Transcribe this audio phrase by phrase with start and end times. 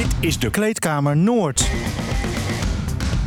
[0.00, 1.70] Dit is de Kleedkamer Noord.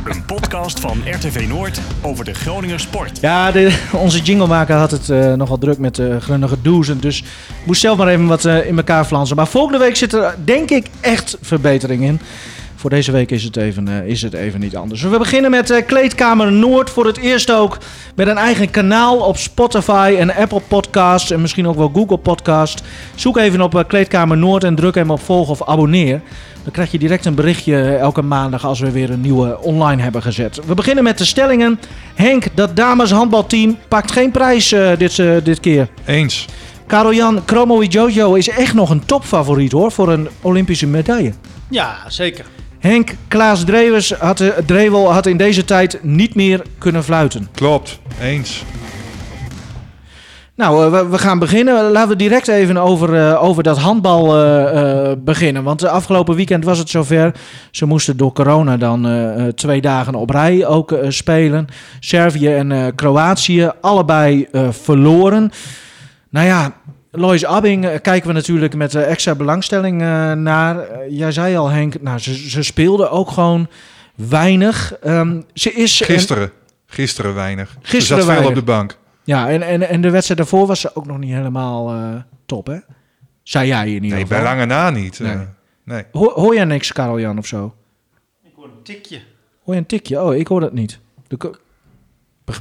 [0.04, 3.20] Een podcast van RTV Noord over de Groninger sport.
[3.20, 7.00] Ja, de, onze jinglemaker had het uh, nogal druk met de uh, grunnige doezen.
[7.00, 9.36] Dus ik moest zelf maar even wat uh, in elkaar flansen.
[9.36, 12.20] Maar volgende week zit er denk ik echt verbetering in.
[12.84, 15.02] Voor deze week is het even, uh, is het even niet anders.
[15.02, 16.90] We beginnen met uh, Kleedkamer Noord.
[16.90, 17.78] Voor het eerst ook
[18.14, 21.30] met een eigen kanaal op Spotify en Apple Podcasts.
[21.30, 22.82] En misschien ook wel Google Podcast.
[23.14, 26.20] Zoek even op uh, Kleedkamer Noord en druk hem op volg of abonneer.
[26.62, 30.22] Dan krijg je direct een berichtje elke maandag als we weer een nieuwe online hebben
[30.22, 30.60] gezet.
[30.66, 31.80] We beginnen met de stellingen.
[32.14, 35.88] Henk, dat dames handbalteam pakt geen prijs dit, dit keer.
[36.04, 36.46] Eens.
[36.86, 41.32] Karel-Jan Chromo Jojo is echt nog een topfavoriet hoor voor een Olympische medaille.
[41.68, 42.44] Ja, zeker.
[42.84, 47.48] Henk Klaas Drewes had, Drewel had in deze tijd niet meer kunnen fluiten.
[47.54, 48.64] Klopt, eens.
[50.54, 51.90] Nou, we, we, gaan beginnen.
[51.90, 55.62] Laten we direct even over, uh, over dat handbal uh, uh, beginnen.
[55.62, 57.34] Want de afgelopen weekend was het zover.
[57.70, 59.06] Ze moesten door corona dan
[59.54, 61.66] twee dagen op rij ook spelen.
[62.00, 65.50] Servië en Kroatië, allebei verloren.
[66.30, 66.72] Nou ja,
[67.16, 71.08] Lois Abbing uh, kijken we natuurlijk met uh, extra belangstelling uh, naar.
[71.08, 73.68] jij zei al, Henk, nou, ze, ze speelde ook gewoon
[74.14, 74.96] weinig.
[75.06, 76.52] Um, ze is gisteren,
[76.86, 77.76] gisteren weinig.
[77.82, 78.46] Gisteren ze zat weinig.
[78.46, 78.98] veel op de bank.
[79.24, 82.78] Ja, en, en, en de wedstrijd daarvoor was ze ook nog niet helemaal top, hè?
[83.42, 85.20] Zei jij in ieder nee, bij lange na niet.
[85.20, 85.36] Nee.
[85.84, 86.04] nee.
[86.12, 87.74] Hoor, hoor jij niks, Karel-Jan, of zo?
[88.42, 89.20] Ik hoor een tikje.
[89.64, 90.22] Hoor je een tikje?
[90.22, 90.98] Oh, ik hoor dat niet.
[91.26, 91.36] De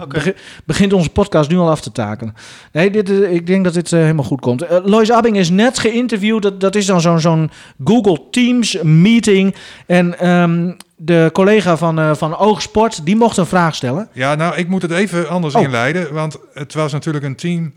[0.01, 0.35] Okay.
[0.65, 2.33] begint onze podcast nu al af te takelen.
[2.71, 4.63] Nee, dit, ik denk dat dit uh, helemaal goed komt.
[4.63, 6.41] Uh, Lois Abbing is net geïnterviewd.
[6.41, 7.51] Dat, dat is dan zo'n zo'n
[7.83, 9.55] Google Teams meeting.
[9.87, 14.09] En um, de collega van, uh, van Oogsport, die mocht een vraag stellen.
[14.13, 15.61] Ja, nou, ik moet het even anders oh.
[15.61, 16.13] inleiden.
[16.13, 17.73] Want het was natuurlijk een team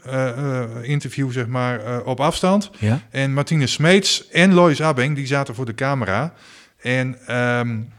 [0.82, 2.70] interview, zeg maar, op afstand.
[2.78, 3.00] Ja?
[3.10, 6.32] En Martine Smeets en Lois Abbing, die zaten voor de camera.
[6.82, 7.36] En...
[7.58, 7.94] Um,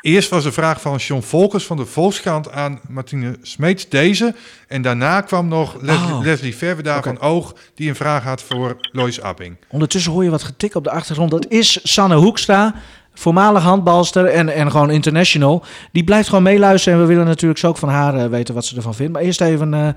[0.00, 4.34] Eerst was de vraag van John Volkers van de Volkskrant aan Martine Smeets deze.
[4.68, 6.20] En daarna kwam nog Leslie, Oh.
[6.20, 7.08] Leslie Verweda Oké.
[7.08, 7.54] van Oog...
[7.74, 9.56] die een vraag had voor Lois Abbing.
[9.68, 11.30] Ondertussen hoor je wat getik op de achtergrond.
[11.30, 12.74] Dat is Sanne Hoekstra,
[13.14, 15.64] voormalig handbalster en, en gewoon international.
[15.92, 16.98] Die blijft gewoon meeluisteren.
[16.98, 19.12] En we willen natuurlijk zo ook van haar uh, weten wat ze ervan vindt.
[19.12, 19.88] Maar eerst even uh,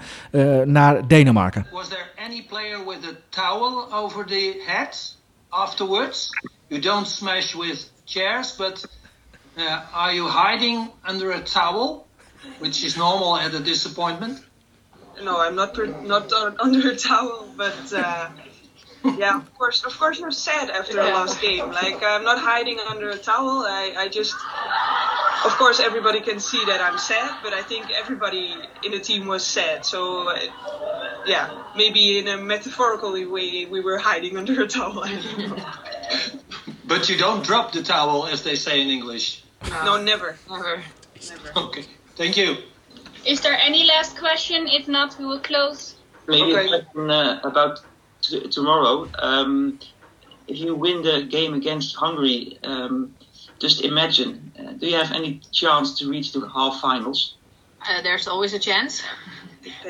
[0.59, 1.67] uh, naar Denemarken.
[1.71, 5.17] Was there any player with a towel over the head
[5.49, 6.29] afterwards?
[6.67, 8.97] You don't smash with chairs, but...
[9.57, 12.07] Uh, are you hiding under a towel,
[12.59, 14.39] which is normal at a disappointment?
[15.21, 18.29] No, I'm not not under a towel, but uh,
[19.17, 21.71] yeah, of course, of course, I'm sad after the last game.
[21.71, 23.65] Like I'm not hiding under a towel.
[23.65, 24.33] I, I just,
[25.45, 29.27] of course, everybody can see that I'm sad, but I think everybody in the team
[29.27, 29.85] was sad.
[29.85, 30.39] So, uh,
[31.25, 35.05] yeah, maybe in a metaphorical way, we were hiding under a towel.
[36.89, 39.43] but you don't drop the towel, as they say in English.
[39.69, 40.83] No, no never, never,
[41.29, 41.49] never.
[41.65, 41.85] Okay,
[42.15, 42.57] thank you.
[43.25, 44.67] Is there any last question?
[44.67, 45.95] If not, we will close.
[46.27, 46.65] Maybe okay.
[46.65, 47.81] a question uh, about
[48.21, 49.07] t- tomorrow.
[49.19, 49.79] Um,
[50.47, 53.15] if you win the game against Hungary, um,
[53.59, 57.35] just imagine, uh, do you have any chance to reach the half finals?
[57.87, 59.03] Uh, there's always a chance,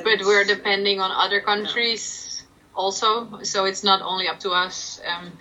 [0.04, 2.44] but we're depending on other countries
[2.76, 5.02] also, so it's not only up to us.
[5.08, 5.32] Um,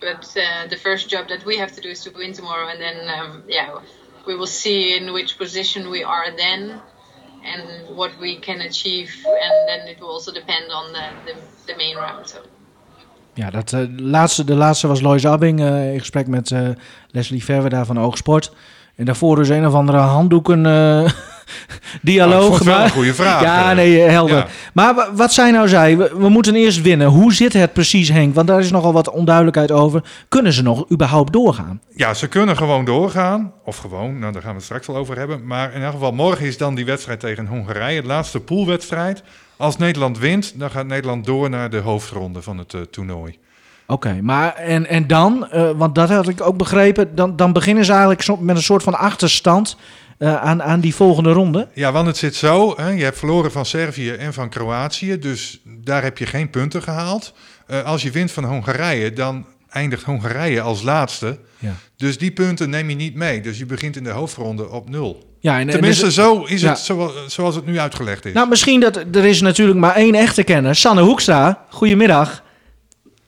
[0.00, 2.80] but uh, the first job that we have to do is to win tomorrow, and
[2.80, 3.78] then um, yeah,
[4.26, 6.80] we will see in which position we are then,
[7.44, 11.34] and what we can achieve, and then it will also depend on the
[11.66, 12.28] the, main round.
[12.28, 12.38] So.
[13.34, 16.68] Ja, dat, uh, laatste, de laatste was Lois Abbing uh, in gesprek met uh,
[17.10, 18.52] Leslie Verweda van Oogsport.
[18.96, 20.62] En daarvoor dus een of andere handdoeken
[22.02, 22.64] dialoog.
[22.64, 23.42] Nou, een goede vraag.
[23.42, 24.36] Ja, nee, helder.
[24.36, 24.46] Ja.
[24.72, 27.06] Maar wat zij nou zei, we, we, moeten eerst winnen.
[27.06, 28.34] Hoe zit het precies, Henk?
[28.34, 30.02] Want daar is nogal wat onduidelijkheid over.
[30.28, 31.80] Kunnen ze nog überhaupt doorgaan?
[31.94, 33.52] Ja, ze kunnen gewoon doorgaan.
[33.64, 35.46] Of gewoon, nou daar gaan we het straks wel over hebben.
[35.46, 38.00] Maar in elk geval, morgen is dan die wedstrijd tegen Hongarije.
[38.00, 39.22] De laatste poolwedstrijd.
[39.56, 43.38] Als Nederland wint, dan gaat Nederland door naar de hoofdronde van het uh, toernooi.
[43.86, 47.52] Oké, okay, maar en, en dan, uh, want dat had ik ook begrepen, dan, dan
[47.52, 49.76] beginnen ze eigenlijk met een soort van achterstand
[50.20, 51.68] uh, aan, aan die volgende ronde.
[51.74, 55.60] Ja, want het zit zo, hè, je hebt verloren van Servië en van Kroatië, dus
[55.64, 57.34] daar heb je geen punten gehaald.
[57.70, 61.38] Uh, als je wint van Hongarije, dan eindigt Hongarije als laatste.
[61.58, 61.74] Ja.
[61.96, 63.40] Dus die punten neem je niet mee.
[63.40, 65.28] Dus je begint in de hoofdronde op nul.
[65.40, 66.68] Ja, en, Tenminste, en dus, zo is ja.
[66.68, 68.32] het zoals, zoals het nu uitgelegd is.
[68.32, 70.74] Nou, misschien dat er is natuurlijk maar één echte kenner.
[70.74, 72.42] Sanne Hoekstra, goedemiddag.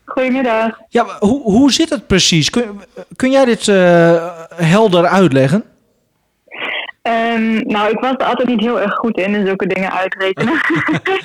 [0.05, 0.79] Goedemiddag.
[0.89, 2.51] Ja, hoe, hoe zit het precies?
[2.51, 2.81] Kun,
[3.17, 5.65] kun jij dit uh, helder uitleggen?
[7.09, 10.55] Um, nou, ik was er altijd niet heel erg goed in, in zulke dingen uitrekenen.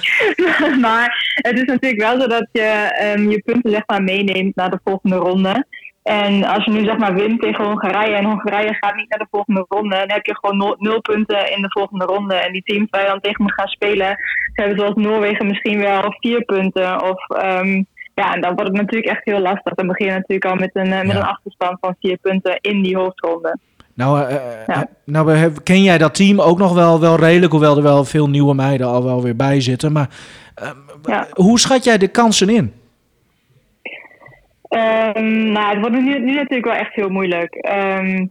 [0.85, 4.69] maar het is natuurlijk wel zo dat je um, je punten zeg maar meeneemt naar
[4.69, 5.65] de volgende ronde.
[6.03, 9.27] En als je nu zeg maar wint tegen Hongarije en Hongarije gaat niet naar de
[9.31, 12.35] volgende ronde, dan heb je gewoon nul, nul punten in de volgende ronde.
[12.35, 14.07] En die teams waar je dan tegen moet gaan spelen,
[14.53, 17.01] ze hebben zoals Noorwegen misschien wel vier punten.
[17.03, 17.83] Of, ehm,
[18.13, 19.73] ja, en dan wordt het natuurlijk echt heel lastig.
[19.73, 21.19] Dan begin je natuurlijk al met een, eh, met Ja.
[21.19, 23.57] een achterstand van vier punten in die hoofdronde.
[23.97, 24.87] Nou, eh, eh, Ja.
[25.05, 28.53] nou ken jij dat team ook nog wel, wel redelijk, hoewel er wel veel nieuwe
[28.53, 29.91] meiden al wel weer bij zitten.
[29.91, 30.09] Maar
[30.55, 30.69] eh,
[31.03, 31.27] Ja.
[31.31, 32.73] hoe schat jij de kansen in?
[34.67, 37.53] Ehm, nou, het wordt nu, nu natuurlijk wel echt heel moeilijk.
[37.55, 38.25] Ehm,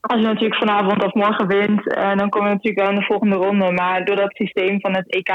[0.00, 1.84] als je natuurlijk vanavond of morgen wint,
[2.18, 3.70] dan kom je natuurlijk wel in de volgende ronde.
[3.72, 5.28] Maar door dat systeem van het EK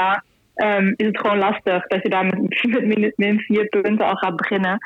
[0.54, 2.38] ehm, is het gewoon lastig dat je daar met,
[2.74, 4.78] met min, min vier punten al gaat beginnen.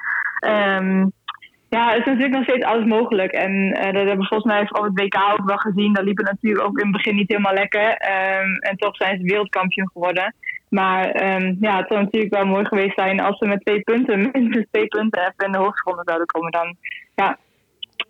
[1.74, 3.32] Ja, het is natuurlijk nog steeds alles mogelijk.
[3.32, 5.92] En eh, dat hebben we volgens mij op het WK ook wel gezien.
[5.92, 7.88] Dat liep het natuurlijk ook in het begin niet helemaal lekker.
[7.96, 10.34] Ehm, en toch zijn ze wereldkampioen geworden.
[10.68, 14.18] Maar ehm, ja, het zou natuurlijk wel mooi geweest zijn als ze met twee punten,
[14.32, 16.50] minstens twee punten even in de hoofdronde zouden komen.
[16.50, 16.76] Dan
[17.14, 17.38] ja,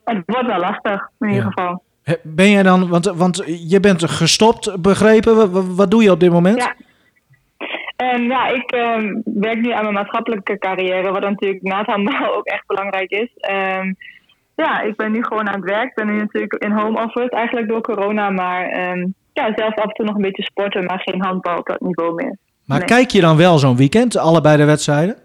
[0.04, 1.50] het wordt wel lastig in ieder Ja.
[1.54, 1.82] geval.
[2.22, 5.36] Ben jij dan, want, want je bent gestopt, begrepen.
[5.36, 6.58] Wa- wa- Wat, doe je op dit moment?
[6.62, 6.74] Ja.
[7.96, 12.34] En ja, ik ehm, werk nu aan mijn maatschappelijke carrière, wat natuurlijk na het handbal
[12.36, 13.28] ook echt belangrijk is.
[13.36, 13.92] Ehm,
[14.54, 15.88] ja, ik ben nu gewoon aan het werk.
[15.88, 18.30] Ik ben nu natuurlijk in home office, eigenlijk door corona.
[18.30, 21.66] Maar ehm, ja, zelf af en toe nog een beetje sporten, maar geen handbal op
[21.66, 22.36] dat niveau meer.
[22.64, 22.86] Maar Nee.
[22.86, 25.16] kijk je dan wel zo'n weekend, allebei de wedstrijden?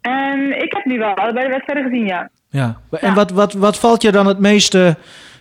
[0.00, 2.30] En ik heb nu wel allebei de wedstrijden gezien, ja.
[2.48, 2.80] Ja.
[2.90, 4.96] En wat, wat, wat valt je dan het meeste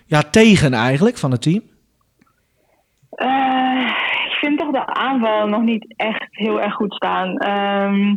[0.05, 1.61] ja, tegen eigenlijk van het team?
[3.09, 3.91] Eh,
[4.71, 7.37] de aanval nog niet echt heel erg goed staan.
[7.37, 8.15] Ehm,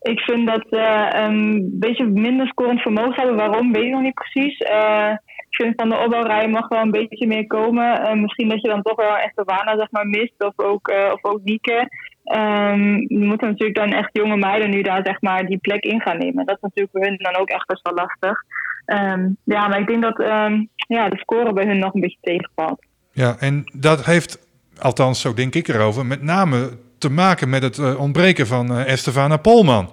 [0.00, 3.36] ik vind dat ze een beetje minder scorend vermogen hebben.
[3.36, 4.58] Waarom, weet ik nog niet precies.
[4.58, 5.10] Eh,
[5.48, 8.04] ik vind van de opbouwrij mag wel een beetje meer komen.
[8.04, 10.34] Eh, misschien dat je dan toch wel echt de Wana zeg maar, mist.
[10.38, 11.88] Of ook, eh of ook Nieke.
[12.24, 16.00] Ehm we moeten natuurlijk dan echt jonge meiden nu daar zeg maar, die plek in
[16.00, 16.46] gaan nemen.
[16.46, 18.42] Dat is natuurlijk voor hun dan ook echt best wel lastig.
[18.84, 22.18] Ehm, ja, maar ik denk dat ehm, ja, de score bij hun nog een beetje
[22.20, 22.84] tegenvalt.
[23.12, 24.43] Ja, en dat heeft,
[24.80, 28.92] althans zo denk ik erover, met name te maken met het eh, ontbreken van eh,
[28.92, 29.90] Estefana Polman.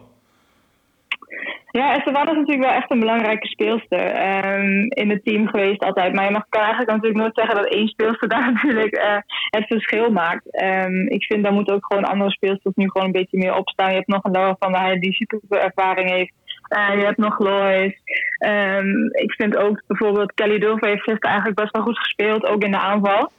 [1.71, 6.13] Ja, Estefana is natuurlijk wel echt een belangrijke speelster ehm, in het team geweest altijd.
[6.13, 9.17] Maar je mag, eigenlijk natuurlijk nooit zeggen dat één speelster daar natuurlijk eh,
[9.49, 10.51] het verschil maakt.
[10.51, 13.89] Ehm, ik vind daar moeten ook gewoon andere speelsters nu gewoon een beetje meer opstaan.
[13.89, 16.33] Je hebt nog een Laura van der Heijden die super ervaring heeft.
[16.71, 17.93] Je hebt nog Lois.
[18.37, 22.63] Ehm, ik vind ook bijvoorbeeld Kelly Dulve heeft gisteren eigenlijk best wel goed gespeeld, ook
[22.63, 23.31] in de aanval.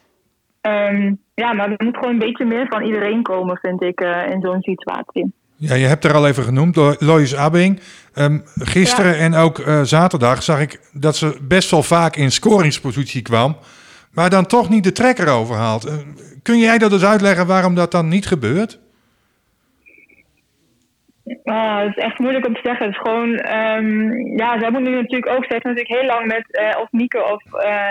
[1.34, 4.30] Ehm, ja, maar er moet gewoon een beetje meer van iedereen komen, vind ik, eh,
[4.30, 5.32] in zo'n situatie.
[5.56, 7.80] Ja, je hebt er al even genoemd, Lo- Lois Abing.
[8.14, 13.22] Ehm, gisteren en ook eh, zaterdag zag ik dat ze best wel vaak in scoringspositie
[13.22, 13.56] kwam,
[14.12, 15.84] maar dan toch niet de trekker overhaalt.
[15.84, 15.94] Eh,
[16.42, 18.78] kun jij dat eens uitleggen waarom dat dan niet gebeurt?
[21.44, 22.86] Ah, het is echt moeilijk om te zeggen.
[22.86, 26.26] Het is gewoon, ehm, ja, zij moet nu natuurlijk ook, ze heeft natuurlijk heel lang
[26.26, 27.42] met eh, of Nieke of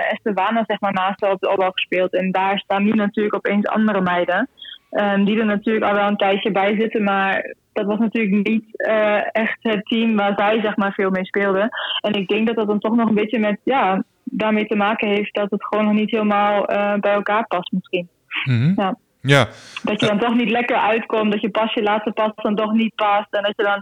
[0.09, 2.13] Estebana zeg maar naast haar op de opbouw gespeeld.
[2.13, 4.49] En daar staan nu natuurlijk opeens andere meiden.
[4.91, 8.63] ehm, die er natuurlijk al wel een tijdje bij zitten, maar dat was natuurlijk niet
[8.77, 11.69] eh, echt het team waar zij zeg maar veel mee speelde.
[12.01, 15.07] En ik denk dat dat dan toch nog een beetje met, ja, daarmee te maken
[15.07, 16.65] heeft dat het gewoon nog niet helemaal
[16.99, 18.09] bij elkaar past misschien.
[18.45, 18.73] Mhm.
[18.75, 18.97] Ja.
[19.21, 19.47] Ja,
[19.83, 22.71] Dat je dan toch niet lekker uitkomt, dat je pas je laatste pas dan toch
[22.73, 23.27] niet past.
[23.33, 23.81] En dat je dan,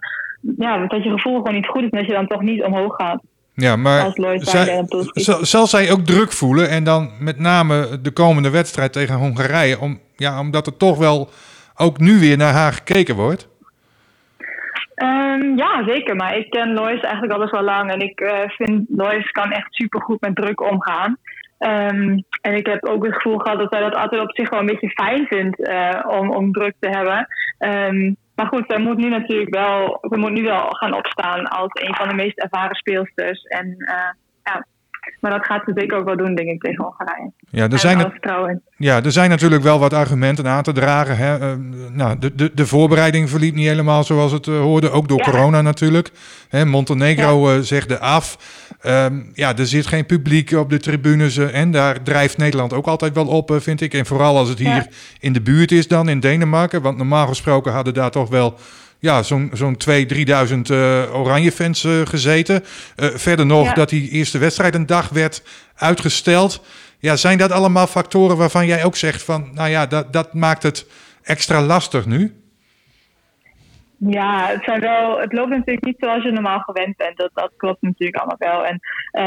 [0.67, 2.95] ja, dat je gevoel gewoon niet goed is en dat je dan toch niet omhoog
[2.95, 3.21] gaat.
[3.53, 4.85] ja maar zij-
[5.41, 9.99] zal, zij ook druk voelen en dan met name de komende wedstrijd tegen Hongarije, om,
[10.15, 11.29] ja, omdat er toch wel
[11.75, 13.47] ook nu weer naar haar gekeken wordt?
[14.95, 16.15] Ehm, ja, zeker.
[16.15, 17.91] Maar ik ken Lois eigenlijk al best wel lang.
[17.91, 21.17] En ik eh, vind Lois kan echt supergoed met druk omgaan.
[21.59, 24.59] Ehm, en ik heb ook het gevoel gehad dat zij dat altijd op zich wel
[24.59, 27.27] een beetje fijn vindt eh, om, om druk te hebben.
[27.57, 31.71] Ehm, maar goed, zij moet nu natuurlijk wel, ze moet nu wel gaan opstaan als
[31.73, 33.43] een van de meest ervaren speelsters.
[33.43, 34.09] En eh,
[34.43, 34.65] ja,
[35.19, 37.31] maar dat gaat ze zeker ook wel doen, denk ik, tegen Hongarije.
[37.49, 38.11] Ja, er En zijn,
[38.77, 41.17] ja, er zijn natuurlijk wel wat argumenten aan te dragen.
[41.17, 41.37] Hè.
[41.37, 41.53] Eh,
[41.91, 45.31] nou, de, de, de voorbereiding verliep niet helemaal zoals het eh, hoorde, ook door Ja.
[45.31, 46.11] corona natuurlijk.
[46.49, 48.37] Hè, Montenegro eh, zegde af.
[48.81, 53.13] Ehm, ja, er zit geen publiek op de tribunes en daar drijft Nederland ook altijd
[53.13, 53.93] wel op, vind ik.
[53.93, 54.87] En vooral als het hier Ja.
[55.19, 56.81] in de buurt is dan, in Denemarken.
[56.81, 58.57] Want normaal gesproken hadden daar toch wel
[58.99, 62.63] ja, zo'n zo'n 2.000, 3.000 eh, oranje fans eh, gezeten.
[62.95, 63.73] Eh, verder nog Ja.
[63.73, 65.43] dat die eerste wedstrijd een dag werd
[65.75, 66.63] uitgesteld.
[66.99, 70.63] Ja, zijn dat allemaal factoren waarvan jij ook zegt van, nou ja, dat, dat maakt
[70.63, 70.87] het
[71.23, 72.33] extra lastig nu?
[73.99, 77.17] Ja, het, zijn wel, het loopt natuurlijk niet zoals je normaal gewend bent.
[77.17, 78.65] Dat, dat klopt natuurlijk allemaal wel.
[78.65, 78.79] En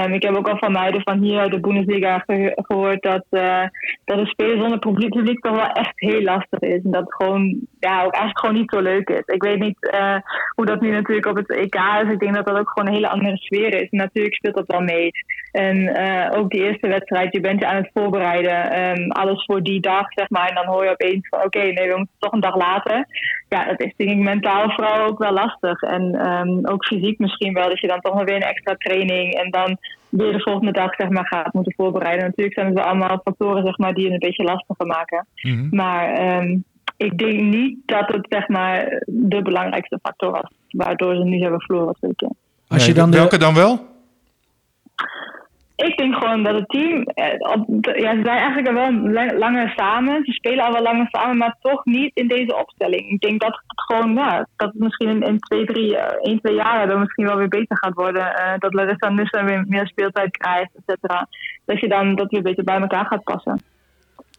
[0.05, 3.25] um, ik heb ook al van meiden van hier uit de Bundesliga ge gehoord dat,
[3.31, 3.63] uh,
[4.05, 6.83] dat een spelen zonder publiek, publiek toch wel echt heel lastig is.
[6.85, 9.23] En dat gewoon, ja, ook eigenlijk gewoon niet zo leuk is.
[9.27, 10.17] Ik weet niet uh,
[10.55, 12.13] hoe dat nu natuurlijk op het EK is.
[12.13, 13.91] Ik denk dat dat ook gewoon een hele andere sfeer is.
[13.91, 15.11] Natuurlijk speelt dat wel mee.
[15.53, 18.59] En uh, ook die eerste wedstrijd, je bent je aan het voorbereiden.
[18.81, 20.49] Um, alles voor die dag, zeg maar.
[20.49, 23.07] En dan hoor je opeens van oké, okay, nee, we moeten toch een dag later.
[23.49, 25.83] Ja, dat is denk ik mentaal vooral ook wel lastig.
[25.83, 27.69] En um, ook fysiek misschien wel.
[27.69, 30.95] Dat je dan toch nog weer een extra training en dan weer de volgende dag
[30.95, 32.25] zeg maar, gaat moeten voorbereiden.
[32.25, 35.27] Natuurlijk zijn het wel allemaal factoren zeg maar, die het een beetje lastiger maken.
[35.43, 35.69] Mm -hmm.
[35.71, 36.65] Maar um,
[37.03, 40.51] ik denk niet dat het zeg maar, de belangrijkste factor was.
[40.71, 41.97] Waardoor ze nu hebben verloren.
[42.69, 43.17] Als je dan de...
[43.17, 43.91] Welke dan wel?
[45.77, 48.93] Ik denk gewoon dat het team, ja, ze zijn eigenlijk al wel
[49.39, 50.25] langer samen.
[50.25, 53.11] Ze spelen al wel langer samen, maar toch niet in deze opstelling.
[53.11, 56.55] Ik denk dat het gewoon, ja, dat het misschien in, in twee, drie, één, twee
[56.55, 58.23] jaar dan misschien wel weer beter gaat worden.
[58.23, 61.29] Uh, dat Larissa Nussen weer meer speeltijd krijgt, et cetera.
[61.65, 63.61] Dat je dan dat weer beter bij elkaar gaat passen.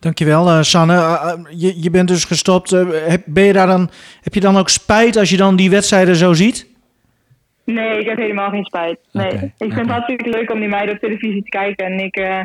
[0.03, 0.93] Dankjewel, uh, Sanne.
[0.93, 2.69] Uh, je, je bent dus gestopt.
[2.69, 3.89] heb, ben je daar dan,
[4.21, 6.71] heb je dan ook spijt als je dan die wedstrijden zo ziet?
[7.65, 8.99] Nee, ik heb helemaal geen spijt.
[9.11, 9.25] Nee.
[9.25, 9.83] Okay, ik vind okay.
[9.83, 11.85] het hartstikke leuk om die meiden op televisie te kijken.
[11.85, 12.39] En ik, uh,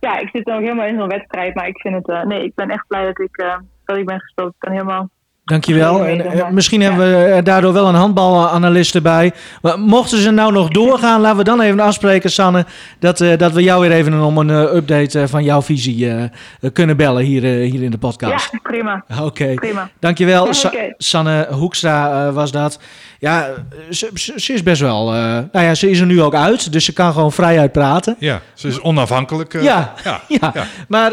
[0.00, 1.54] ja, ik zit nog helemaal in zo'n wedstrijd.
[1.54, 4.06] Maar ik vind het, uh, nee, ik ben echt blij dat ik, uh, dat ik
[4.06, 4.54] ben gestopt.
[4.54, 5.08] Ik kan helemaal...
[5.48, 6.06] Dankjewel.
[6.06, 6.88] En, en misschien ja.
[6.88, 9.32] hebben we daardoor wel een handbalanalist erbij.
[9.62, 12.66] Maar mochten ze nou nog doorgaan, laten we dan even afspreken, Sanne,
[12.98, 16.06] dat, uh, dat we jou weer even om een uh, update uh, van jouw visie
[16.06, 16.24] uh,
[16.72, 18.48] kunnen bellen hier, hier in de podcast.
[18.52, 19.04] Ja, prima.
[19.10, 19.22] Oké.
[19.22, 19.54] Okay.
[19.54, 19.90] Prima.
[19.98, 20.46] Dankjewel.
[20.46, 20.94] Ja, Sa okay.
[20.98, 22.78] Sanne Hoekstra was dat.
[23.18, 23.48] Ja,
[23.90, 25.10] ze, ze, is best wel.
[25.10, 28.16] nou ja, ze is er nu ook uit, dus ze kan gewoon vrij uit praten.
[28.18, 29.52] Ja, ze is onafhankelijk.
[29.52, 29.60] Ja,
[30.04, 30.64] ja, ja, ja.
[30.88, 31.12] Maar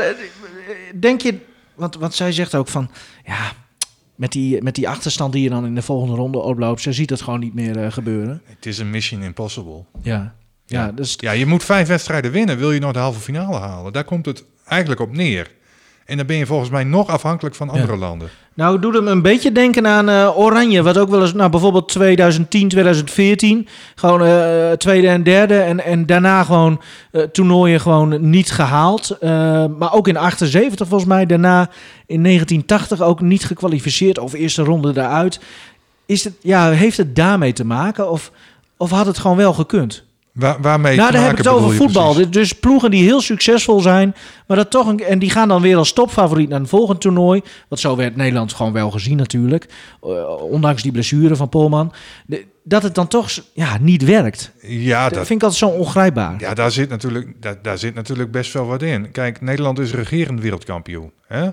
[0.99, 1.37] denk je,
[1.75, 2.89] want, want zij zegt ook van,
[3.25, 3.63] ja
[4.15, 7.09] met die, met die achterstand die je dan in de volgende ronde oploopt, ze ziet
[7.09, 8.41] het gewoon niet meer uh, gebeuren.
[8.45, 9.83] Het is een mission impossible.
[10.01, 10.35] Ja.
[10.65, 11.15] Ja, dus...
[11.19, 13.93] ja, je moet vijf wedstrijden winnen, wil je nog de halve finale halen.
[13.93, 15.51] Daar komt het eigenlijk op neer.
[16.05, 17.97] En dan ben je volgens mij nog afhankelijk van andere ja.
[17.97, 18.29] landen.
[18.53, 20.83] Nou, doe hem een beetje denken aan uh, Oranje.
[20.83, 23.67] Wat ook wel eens, nou bijvoorbeeld 2010, 2014.
[23.95, 25.59] Gewoon uh, tweede en derde.
[25.59, 26.81] En, en daarna gewoon
[27.11, 29.17] uh, toernooien gewoon niet gehaald.
[29.77, 31.25] maar ook in 78 volgens mij.
[31.25, 31.69] Daarna
[32.05, 34.19] in 1980 ook niet gekwalificeerd.
[34.19, 35.39] Of eerste ronde eruit.
[36.05, 38.09] Is het, ja, heeft het daarmee te maken?
[38.09, 38.31] Of,
[38.77, 40.03] of had het gewoon wel gekund?
[40.35, 42.13] Waar, waarmee nou, dan heb ik het over voetbal.
[42.13, 42.31] Precies?
[42.31, 44.15] Dus ploegen die heel succesvol zijn,
[44.47, 47.41] maar dat toch een, en die gaan dan weer als topfavoriet naar een volgend toernooi.
[47.67, 49.65] Want zo werd Nederland gewoon wel gezien natuurlijk,
[50.03, 51.93] uh, ondanks die blessure van Polman.
[52.25, 54.51] De, dat het dan toch ja, niet werkt.
[54.61, 56.35] Ja, dat, dat vind ik altijd zo ongrijpbaar.
[56.39, 59.11] Ja, daar zit, natuurlijk, daar, daar zit natuurlijk best wel wat in.
[59.11, 61.11] Kijk, Nederland is regerend wereldkampioen.
[61.27, 61.49] Hè?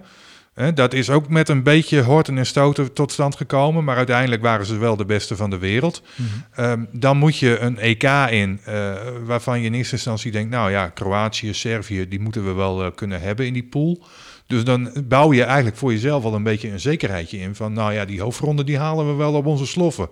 [0.75, 4.67] Dat is ook met een beetje horten en stoten tot stand gekomen, maar uiteindelijk waren
[4.67, 6.03] ze wel de beste van de wereld.
[6.17, 6.71] Mm-hmm.
[6.71, 8.93] Um, dan moet je een EK in, uh,
[9.25, 12.91] waarvan je in eerste instantie denkt, nou ja, Kroatië, Servië, die moeten we wel uh,
[12.95, 14.05] kunnen hebben in die pool.
[14.47, 17.93] Dus dan bouw je eigenlijk voor jezelf al een beetje een zekerheidje in van, nou
[17.93, 20.09] ja, die hoofdronde die halen we wel op onze sloffen.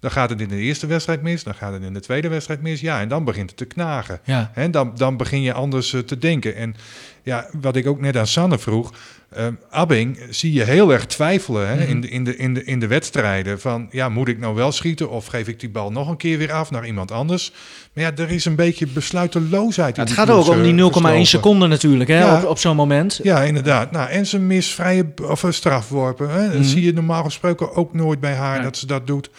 [0.00, 2.62] Dan gaat het in de eerste wedstrijd mis, dan gaat het in de tweede wedstrijd
[2.62, 2.80] mis.
[2.80, 4.20] Ja, en dan begint het te knagen.
[4.24, 4.50] Ja.
[4.54, 6.54] En dan, dan begin je anders uh, te denken.
[6.56, 6.76] En
[7.22, 8.92] ja, wat ik ook net aan Sanne vroeg.
[9.38, 11.90] Uh, Abbing zie je heel erg twijfelen hè, mm -hmm.
[11.90, 13.60] in, de, in, de, in, de, in de wedstrijden.
[13.60, 16.38] Van ja, moet ik nou wel schieten of geef ik die bal nog een keer
[16.38, 17.52] weer af naar iemand anders?
[17.92, 19.96] Maar ja, er is een beetje besluiteloosheid.
[19.96, 22.36] Ja, het gaat ook om die 0,1 seconde natuurlijk hè, ja.
[22.36, 23.20] op, op zo'n moment.
[23.22, 23.90] Ja, inderdaad.
[23.90, 26.30] Nou, en ze mis vrije of strafworpen.
[26.30, 26.46] Hè.
[26.46, 26.62] Mm -hmm.
[26.62, 28.62] zie je normaal gesproken ook nooit bij haar ja.
[28.62, 29.30] dat ze dat doet.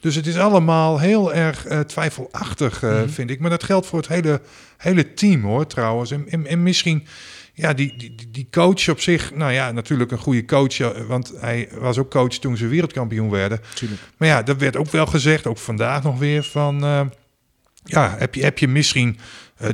[0.00, 3.08] Dus het is allemaal heel erg uh, twijfelachtig, uh, mm -hmm.
[3.08, 3.40] vind ik.
[3.40, 4.40] Maar dat geldt voor het hele,
[4.76, 6.10] hele team, hoor, trouwens.
[6.10, 7.06] En, en, en misschien,
[7.54, 9.34] ja, die, die, die coach op zich...
[9.34, 13.60] Nou ja, natuurlijk een goede coach, want hij was ook coach toen ze wereldkampioen werden.
[13.74, 14.00] Tuurlijk.
[14.16, 16.84] Maar ja, dat werd ook wel gezegd, ook vandaag nog weer, van...
[16.84, 17.00] Uh,
[17.84, 19.18] ja, heb je, heb je misschien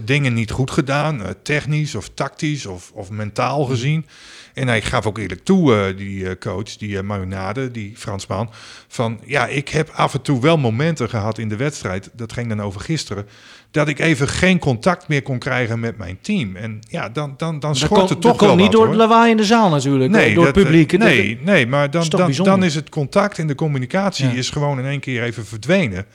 [0.02, 4.06] dingen niet goed gedaan, uh, technisch of tactisch of, of mentaal gezien?
[4.54, 8.50] En hij gaf ook eerlijk toe, uh, die coach, die Marunade, die Fransman,
[8.88, 12.48] van ja, ik heb af en toe wel momenten gehad in de wedstrijd, dat ging
[12.48, 13.26] dan over gisteren,
[13.70, 16.56] dat ik even geen contact meer kon krijgen met mijn team.
[16.56, 18.96] En ja, dan, dan, dan schort het toch dat wel komt niet wat, door het
[18.96, 20.98] lawaai in de zaal natuurlijk, nee, door dat, het publiek.
[20.98, 24.32] Nee, dat, nee maar dan, is dan, dan is het contact en de communicatie Ja.
[24.32, 26.06] is gewoon in één keer even verdwenen.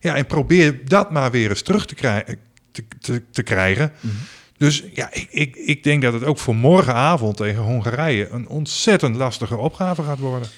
[0.00, 2.38] Ja, en probeer dat maar weer eens terug te, krijgen
[2.72, 3.92] te, te, te krijgen.
[4.00, 4.14] Mhm.
[4.56, 9.16] Dus ja, ik, ik, ik denk dat het ook voor morgenavond tegen Hongarije een ontzettend
[9.16, 10.48] lastige opgave gaat worden.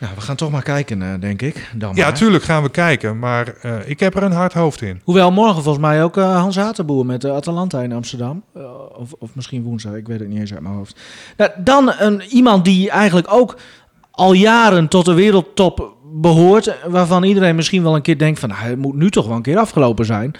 [0.00, 1.70] Nou, we gaan toch maar kijken, eh, denk ik.
[1.74, 2.14] Dan Ja, maar.
[2.14, 5.00] tuurlijk gaan we kijken, maar eh, ik heb er een hard hoofd in.
[5.04, 8.42] Hoewel morgen volgens mij ook eh, Hans Hatenboer met de Atalanta in Amsterdam.
[8.56, 8.62] Uh,
[8.96, 11.00] of, of misschien woensdag, ik weet het niet eens uit mijn hoofd.
[11.36, 13.56] Nou, dan een, iemand die eigenlijk ook
[14.10, 18.62] al jaren tot de wereldtop behoort waarvan iedereen misschien wel een keer denkt van nou,
[18.62, 20.32] het moet nu toch wel een keer afgelopen zijn.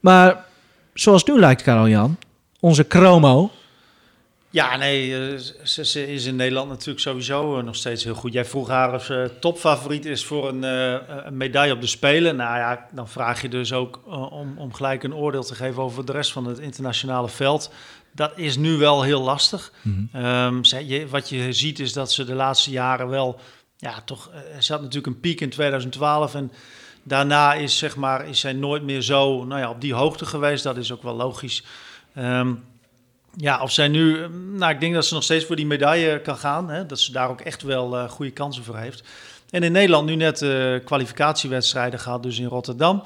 [0.00, 0.44] Maar
[1.00, 2.18] zoals het nu lijkt, Karel-Jan,
[2.60, 3.50] onze chromo,
[4.50, 8.32] Ja, nee, eh, ze, ze is in Nederland natuurlijk sowieso eh, nog steeds heel goed.
[8.32, 10.62] Jij vroeg haar of ze topfavoriet is voor een,
[11.26, 12.36] een medaille op de Spelen.
[12.36, 14.00] Nou ja, dan vraag je dus ook
[14.30, 17.70] om, om gelijk een oordeel te geven over de rest van het internationale veld.
[18.12, 19.72] Dat is nu wel heel lastig.
[20.12, 23.40] Ehm, zij- je- wat je ziet is dat ze de laatste jaren wel,
[23.76, 26.52] ja, toch, er zat natuurlijk een piek in 2012 en
[27.02, 30.62] daarna is, zeg maar, is zij nooit meer zo, nou ja, op die hoogte geweest.
[30.62, 31.64] Dat is ook wel logisch.
[32.14, 32.54] Ehm,
[33.36, 36.20] ja, of zij nu, eh, nou, ik denk dat ze nog steeds voor die medaille
[36.20, 36.68] kan gaan.
[36.70, 39.02] Hè, dat ze daar ook echt wel eh, goede kansen voor heeft.
[39.50, 43.02] En in Nederland nu net eh, kwalificatiewedstrijden gehad, dus in Rotterdam.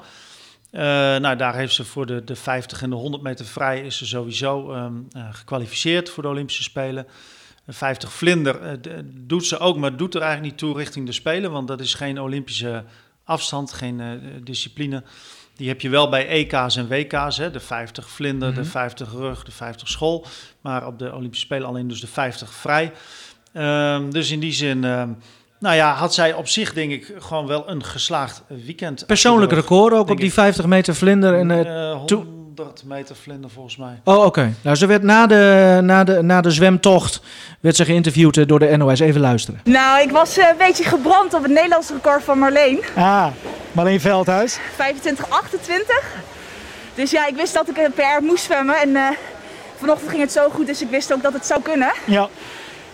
[0.71, 0.81] Eh,
[1.17, 4.05] nou, daar heeft ze voor de, de 50 en de 100 meter vrij is ze
[4.05, 7.07] sowieso ehm, eh, gekwalificeerd voor de Olympische Spelen.
[7.65, 11.51] De 50 vlinder doet ze ook, maar doet er eigenlijk niet toe richting de Spelen,
[11.51, 12.83] want dat is geen Olympische
[13.23, 14.07] afstand, geen eh,
[14.43, 15.03] discipline.
[15.55, 19.43] Die heb je wel bij EK's en WK's, hè, de 50 vlinder, de 50 rug,
[19.43, 20.25] de 50 school.
[20.61, 22.91] Maar op de Olympische Spelen alleen dus de 50 vrij.
[23.53, 25.09] Ehm, dus in die zin, ehm,
[25.59, 29.05] nou ja, had zij op zich denk ik gewoon wel een geslaagd weekend.
[29.05, 30.33] persoonlijk record ook op die ik.
[30.33, 31.33] 50 meter vlinder.
[31.33, 32.25] En, toe-
[32.57, 34.01] 100 meter vlinder volgens mij.
[34.03, 34.53] Oh, oké.
[34.61, 37.21] Nou, ze werd na de, na, de, na de zwemtocht
[37.59, 38.99] werd ze geïnterviewd eh, door de NOS.
[38.99, 39.61] Even luisteren.
[39.63, 42.79] Nou, ik was eh, een beetje gebrand op het Nederlands record van Marleen.
[42.95, 43.27] Ah,
[43.71, 44.57] Marleen Veldhuis.
[44.57, 44.59] 25-28.
[46.95, 48.75] Dus ja, ik wist dat ik een PR moest zwemmen.
[48.75, 49.07] En eh,
[49.77, 51.91] vanochtend ging het zo goed, dus ik wist ook dat het zou kunnen.
[52.05, 52.29] Ja.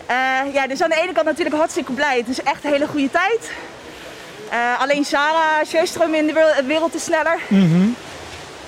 [0.06, 2.18] Eh, ja, dus aan de ene kant natuurlijk hartstikke blij.
[2.18, 3.51] Het is echt een hele goede tijd.
[4.50, 7.39] Eh, alleen Sarah Sjöström in de wereld, wereld is sneller.
[7.48, 7.88] Mhm.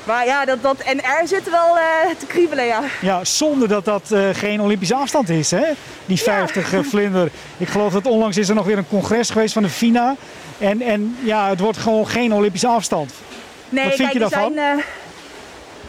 [0.03, 1.83] Maar ja, dat, dat NR zit wel eh,
[2.17, 2.81] te kriebelen, ja.
[3.01, 5.63] Ja, zonder dat dat eh, geen Olympische afstand is, hè?
[6.05, 7.31] Die 50 eh, vlinder.
[7.57, 10.15] Ik geloof dat onlangs is er nog weer een congres geweest van de FINA.
[10.57, 13.11] En, en ja, het wordt gewoon geen Olympische afstand.
[13.69, 14.53] Nee, Wat vind kijk, je daarvan?
[14.53, 14.83] Zijn,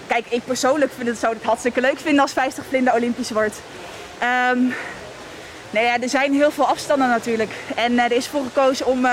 [0.07, 3.61] kijk, ik persoonlijk vind het, zou het hartstikke leuk vinden als 50 vlinder Olympisch wordt.
[4.19, 4.59] Ehm
[5.71, 7.51] nee, ja, er zijn heel veel afstanden natuurlijk.
[7.75, 9.07] En er is voor gekozen om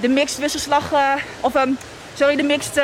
[0.00, 0.92] de mixed wisselslag,
[1.40, 1.70] of ehm,
[2.14, 2.82] sorry, de mixed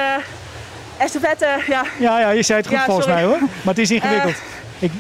[0.99, 1.83] estafette, ja.
[1.99, 3.39] Ja, ja, je zei het goed Ja, volgens mij hoor.
[3.39, 4.35] Maar het is ingewikkeld.
[4.79, 4.93] Ik,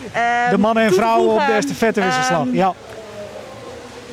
[0.50, 2.40] de mannen en vrouwen op de voegen, estafettewisselslag.
[2.40, 2.73] ehm, ja.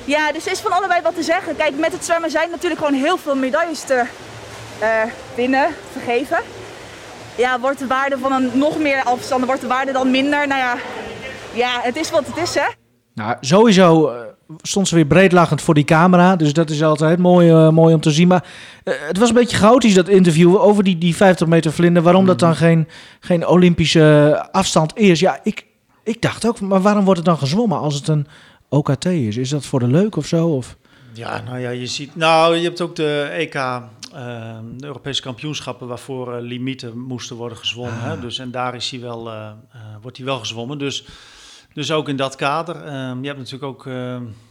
[0.05, 1.55] Ja, dus er is van allebei wat te zeggen.
[1.55, 4.03] Kijk, met het zwemmen zijn natuurlijk gewoon heel veel medailles te
[4.79, 4.87] eh,
[5.35, 6.37] winnen, vergeven.
[7.35, 10.47] Ja, wordt de waarde van een nog meer afstanden, wordt de waarde dan minder?
[10.47, 10.75] Nou ja,
[11.53, 12.67] ja het is wat het is, hè.
[13.13, 14.19] Nou, sowieso eh,
[14.61, 16.35] stond ze weer breedlachend voor die camera.
[16.35, 18.27] Dus dat is altijd mooi, eh, mooi om te zien.
[18.27, 18.45] Maar
[18.83, 22.03] eh, het was een beetje chaotisch, dat interview over die, die 50 meter vlinder.
[22.03, 22.87] Waarom dat dan geen,
[23.19, 25.19] geen Olympische afstand is.
[25.19, 25.65] Ja, ik,
[26.03, 28.27] ik dacht ook, maar waarom wordt het dan gezwommen als het een
[28.69, 29.37] OKT is?
[29.37, 30.47] Is dat voor de leuk of zo?
[30.47, 30.77] Of?
[31.13, 32.15] Ja, nou ja, je ziet.
[32.15, 33.81] Nou, je hebt ook de EK, eh,
[34.77, 38.01] de Europese kampioenschappen, waarvoor limieten moesten worden gezwommen.
[38.01, 38.19] Hè?
[38.19, 39.31] Dus, en daar is hij wel,
[40.01, 40.77] wordt hij wel gezwommen.
[40.77, 41.05] Dus,
[41.73, 42.75] dus ook in dat kader.
[42.75, 43.85] Ehm, je hebt natuurlijk ook.
[43.87, 43.93] eh,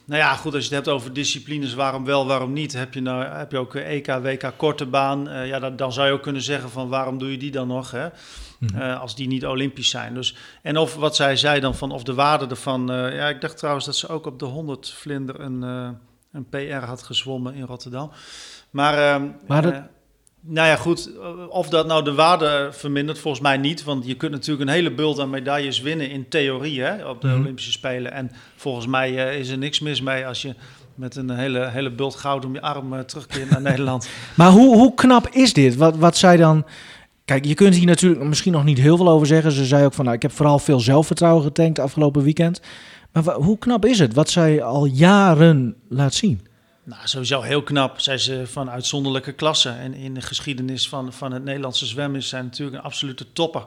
[0.04, 3.00] nou ja, goed, als je het hebt over disciplines, waarom wel, waarom niet, heb je,
[3.00, 5.28] nou, heb je ook EK, WK korte baan.
[5.28, 7.66] Eh, ja, dan, dan zou je ook kunnen zeggen van waarom doe je die dan
[7.68, 8.08] nog, hè?
[8.74, 10.14] Eh, als die niet olympisch zijn.
[10.14, 12.90] Dus, en of wat zij zei dan van of de waarde ervan.
[12.92, 15.88] eh, ja, ik dacht trouwens dat ze ook op de 100 vlinder een, eh,
[16.32, 18.11] een PR had gezwommen in Rotterdam.
[18.70, 19.78] Maar, ehm, Maar dat- eh,
[20.44, 21.11] nou ja, goed.
[21.48, 23.85] Of dat nou de waarde vermindert, volgens mij niet.
[23.85, 27.28] Want je kunt natuurlijk een hele bult aan medailles winnen in theorie hè, op de
[27.28, 27.40] Mhm.
[27.40, 28.12] Olympische Spelen.
[28.12, 30.55] En volgens mij eh, is er niks mis mee als je
[30.94, 34.09] met een hele, hele bult goud om je arm eh, terugkeert naar Nederland.
[34.37, 35.76] Maar hoe, hoe knap is dit?
[35.76, 36.64] Wat, wat zij dan...
[37.24, 39.52] Kijk, je kunt hier natuurlijk misschien nog niet heel veel over zeggen.
[39.52, 42.61] Ze zei ook van, nou, ik heb vooral veel zelfvertrouwen getankt afgelopen weekend.
[43.12, 46.40] Maar hoe knap is het wat zij al jaren laat zien?
[46.85, 48.01] Nou, sowieso heel knap.
[48.01, 49.68] Zij eh, van uitzonderlijke klasse.
[49.68, 53.64] En in de geschiedenis van, van het Nederlandse zwemmen is zij natuurlijk een absolute topper.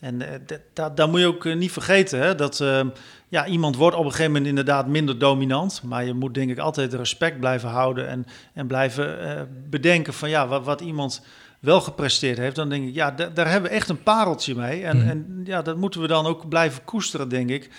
[0.00, 0.40] En eh,
[0.74, 2.18] dat- dat moet je ook eh, niet vergeten.
[2.20, 2.34] Hè?
[2.34, 2.80] Dat eh,
[3.28, 5.82] ja, iemand wordt op een gegeven moment inderdaad minder dominant.
[5.84, 8.08] Maar je moet denk ik altijd respect blijven houden.
[8.08, 11.22] En, en blijven eh, bedenken van ja, wat, wat iemand
[11.60, 12.56] wel gepresteerd heeft.
[12.56, 14.84] Dan denk ik, ja, da- daar hebben we echt een pareltje mee.
[14.84, 15.08] En, Mhm.
[15.08, 17.70] en ja, dat moeten we dan ook blijven koesteren, denk ik.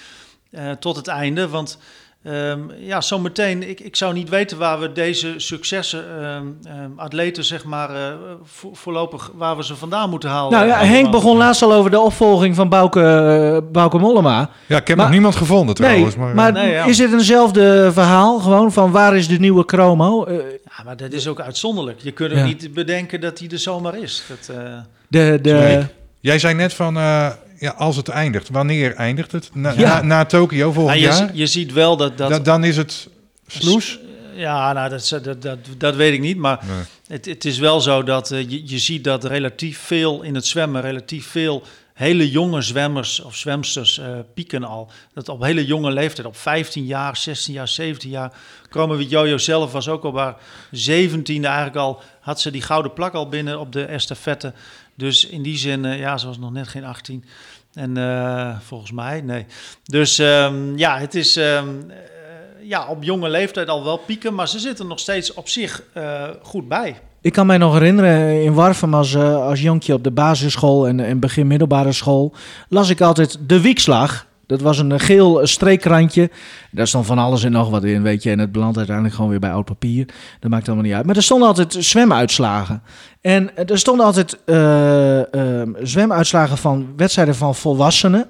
[0.80, 1.48] tot het einde.
[1.48, 1.78] Want
[2.24, 7.44] Ehm, ja, zometeen, ik, ik zou niet weten waar we deze successen, ehm, ehm, atleten
[7.46, 10.52] zeg maar, eh, vo- voorlopig, waar we ze vandaan moeten halen.
[10.52, 10.94] Nou ja, Allemaal.
[10.96, 14.50] Henk begon laatst al over de opvolging van Bouke, eh, Bouke Mollema.
[14.68, 16.16] Ja, ik heb Maar- nog niemand gevonden trouwens.
[16.16, 16.86] nee, maar, maar, Nee, ja.
[16.86, 18.40] is dit eenzelfde verhaal?
[18.40, 20.24] Gewoon van waar is de nieuwe chromo?
[20.24, 20.36] Eh,
[20.78, 22.00] Ja, maar dat is ook uitzonderlijk.
[22.02, 22.44] Je kunt Ja.
[22.46, 24.24] niet bedenken dat hij er zomaar is.
[24.28, 24.64] Dat, eh,
[25.08, 25.88] de, de, Sorry.
[26.20, 27.28] Jij zei net van, eh,
[27.62, 28.50] ja, als het eindigt.
[28.50, 29.50] Wanneer eindigt het?
[29.54, 29.78] Na, Ja.
[29.78, 31.36] na, na Tokio volgend nou, je, jaar?
[31.36, 32.18] je ziet wel dat...
[32.18, 33.08] dat Da- dan is het
[33.48, 34.00] sloes?
[34.36, 36.38] Ja, nou, dat, dat, dat, dat weet ik niet.
[36.38, 36.84] Maar Nee.
[37.08, 40.46] het, het is wel zo dat eh, je, je ziet dat relatief veel in het
[40.46, 44.92] zwemmen, relatief veel hele jonge zwemmers of zwemsters eh, pieken al.
[45.14, 48.32] Dat op hele jonge leeftijd, op 15 jaar, 16 jaar, 17 jaar.
[48.70, 50.36] Kromowit Jojo zelf was ook op haar
[50.76, 54.54] 17e eigenlijk al, had ze die gouden plak al binnen op de estafette.
[54.96, 57.26] Dus in die zin, eh, ja, ze was nog net geen 18.
[57.74, 59.46] En eh, volgens mij, nee.
[59.84, 61.98] Dus ehm, ja, het is ehm, eh,
[62.62, 66.24] ja, op jonge leeftijd al wel pieken, maar ze zitten nog steeds op zich eh,
[66.42, 67.00] goed bij.
[67.22, 71.20] Ik kan mij nog herinneren, in Warfum als, als jonkje op de basisschool en, en
[71.20, 72.34] begin middelbare school,
[72.70, 74.26] las ik altijd de wiekslag.
[74.52, 76.30] Dat was een eh, geel streekrandje.
[76.72, 78.32] Daar stond van alles en nog wat in, weet je.
[78.32, 80.06] En het belandt uiteindelijk gewoon weer bij oud papier.
[80.40, 81.06] Dat maakt allemaal niet uit.
[81.06, 82.82] Maar er stonden altijd zwemuitslagen.
[83.22, 88.28] En er stonden altijd eh, eh, zwemuitslagen van wedstrijden van volwassenen.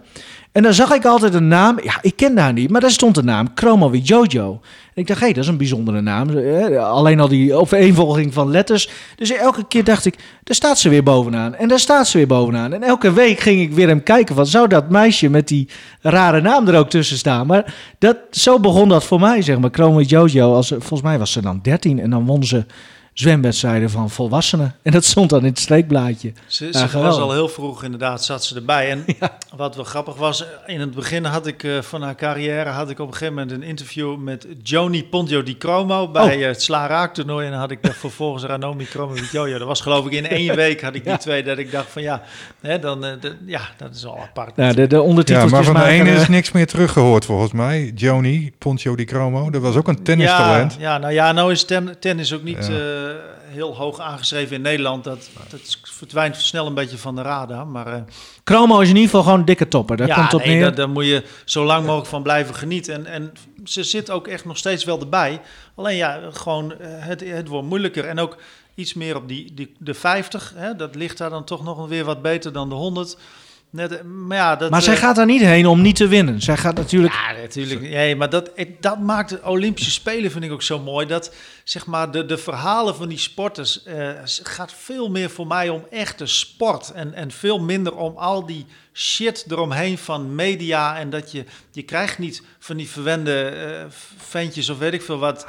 [0.52, 1.80] En dan zag ik altijd een naam.
[1.84, 4.60] Ja, ik ken haar niet, maar daar stond de naam Chromo Jojo.
[4.94, 6.30] En ik dacht, hé, dat is een bijzondere naam.
[6.30, 8.90] Eh, Alleen al die overeenvolging van letters.
[9.16, 11.56] Dus elke keer dacht ik, daar staat ze weer bovenaan.
[11.56, 12.74] En daar staat ze weer bovenaan.
[12.74, 15.68] En elke week ging ik weer hem kijken van, zou dat meisje met die
[16.02, 17.48] rare naam er ook tussen staan?
[17.48, 19.70] Maar dat, zo begon dat voor mij, zeg maar.
[19.74, 22.66] Chromo Jojo, als, volgens mij was ze dan 13 en dan won ze
[23.14, 24.76] zwemwedstrijden van volwassenen.
[24.82, 26.32] En dat stond dan in het streekblaadje.
[26.48, 28.90] Ze, Ja, ze was al heel vroeg inderdaad, zat ze erbij.
[28.90, 29.06] En
[29.56, 33.00] wat wel grappig was, in het begin had ik eh, van haar carrière had ik
[33.00, 36.42] op een gegeven moment een interview met Joni Pontio di Cromo bij Oh.
[36.42, 37.46] eh, het Sla Raak toernooi.
[37.46, 39.58] En dan had ik daar vervolgens Ranomi Cromo met Jojo.
[39.58, 41.18] Dat was geloof ik in één week had ik die Ja.
[41.18, 42.22] twee dat ik dacht van ja,
[42.62, 44.54] hè, dan, eh, de- ja dat is al apart.
[44.56, 47.92] Ja, de, de Ja, maar van de ene is niks meer teruggehoord volgens mij.
[47.96, 50.74] Joni Pontio di Cromo, dat was ook een tennistalent.
[50.74, 53.00] Ja, ja, nou ja, nou is ten, tennis ook niet Ja.
[53.10, 53.16] Eh,
[53.54, 55.04] heel hoog aangeschreven in Nederland.
[55.04, 57.68] Dat, dat verdwijnt snel een beetje van de radar.
[57.68, 58.02] Maar eh,
[58.44, 59.98] Chromo is in ieder geval gewoon een dikke topper.
[59.98, 60.62] Daar komt op nee, neer.
[60.62, 62.94] Daar, daar moet je zo lang mogelijk van blijven genieten.
[62.94, 63.34] En, en
[63.64, 65.42] ze zit ook echt nog steeds wel erbij.
[65.76, 68.06] Alleen ja, gewoon eh, het, het wordt moeilijker.
[68.06, 68.38] En ook
[68.76, 70.54] iets meer op die, die, de 50.
[70.56, 73.18] Hè, dat ligt daar dan toch nog weer wat beter dan de 100.
[73.72, 76.08] Net, eh, maar ja, dat, maar zij eh, gaat daar niet heen om niet te
[76.08, 76.42] winnen.
[76.42, 77.14] Zij gaat natuurlijk...
[77.14, 77.82] ja, natuurlijk.
[77.82, 81.06] Nee, maar dat, dat maakt de Olympische Spelen, vind ik ook zo mooi.
[81.08, 83.84] Dat zeg maar de, de verhalen van die sporters
[84.24, 86.92] s- gaat veel meer voor mij om echte sport.
[86.92, 90.98] En, en veel minder om al die shit eromheen van media.
[90.98, 93.86] En dat je, je krijgt niet van die verwende eh,
[94.18, 95.46] ventjes of weet ik veel wat.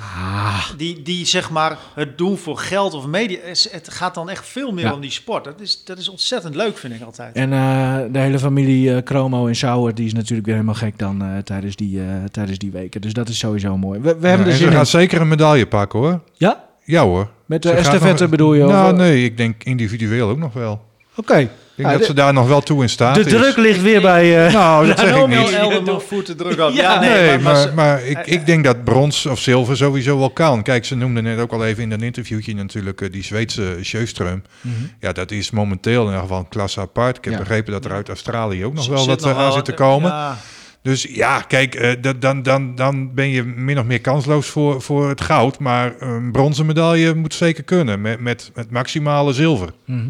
[0.76, 3.38] Die, die zeg maar het doen voor geld of media.
[3.70, 4.92] Het gaat dan echt veel meer Ja.
[4.94, 5.44] om die sport.
[5.44, 7.34] Dat is, dat is ontzettend leuk, vind ik altijd.
[7.36, 10.98] En eh, de hele familie eh Chromo en Sauer, die is natuurlijk weer helemaal gek
[10.98, 13.00] dan eh, tijdens, die, eh, tijdens die weken.
[13.00, 14.00] Dus dat is sowieso mooi.
[14.00, 14.76] We, we Ja, hebben en er ze zin in.
[14.76, 16.20] gaat zeker een medaille pakken hoor.
[16.32, 16.64] Ja?
[16.84, 17.30] Ja hoor.
[17.46, 18.64] Met de estafette nog- bedoel je?
[18.64, 20.84] Nou nee, ik denk individueel ook nog wel.
[21.14, 21.48] Oké.
[21.74, 23.26] Denk Ja, dat de- ze daar nog wel toe in staat De is.
[23.32, 24.46] druk ligt weer bij...
[24.46, 26.02] eh Nou, dat zeg ik niet.
[26.08, 26.70] Voert de druk op.
[26.74, 29.38] Ja, Ja, nee, Nee, maar, maar, maar maar, ze- ik, ik denk dat brons of
[29.40, 30.62] zilver sowieso wel kan.
[30.62, 34.42] Kijk, ze noemden net ook al even in een interviewtje natuurlijk eh, die Zweedse Sjöström.
[34.60, 34.74] Mhm.
[35.00, 37.16] Ja, dat is momenteel in ieder geval een klasse apart.
[37.16, 37.38] Ik heb Ja.
[37.38, 40.10] begrepen dat er uit Australië ook nog Ze wel wat eh, aan zit te komen.
[40.10, 40.36] Ja,
[40.82, 45.08] Dus ja, kijk, eh, dan, dan, dan ben je min of meer kansloos voor, voor
[45.08, 45.58] het goud.
[45.58, 49.72] Maar een bronzen medaille moet zeker kunnen met, met, met maximale zilver.
[49.84, 50.08] Mhm.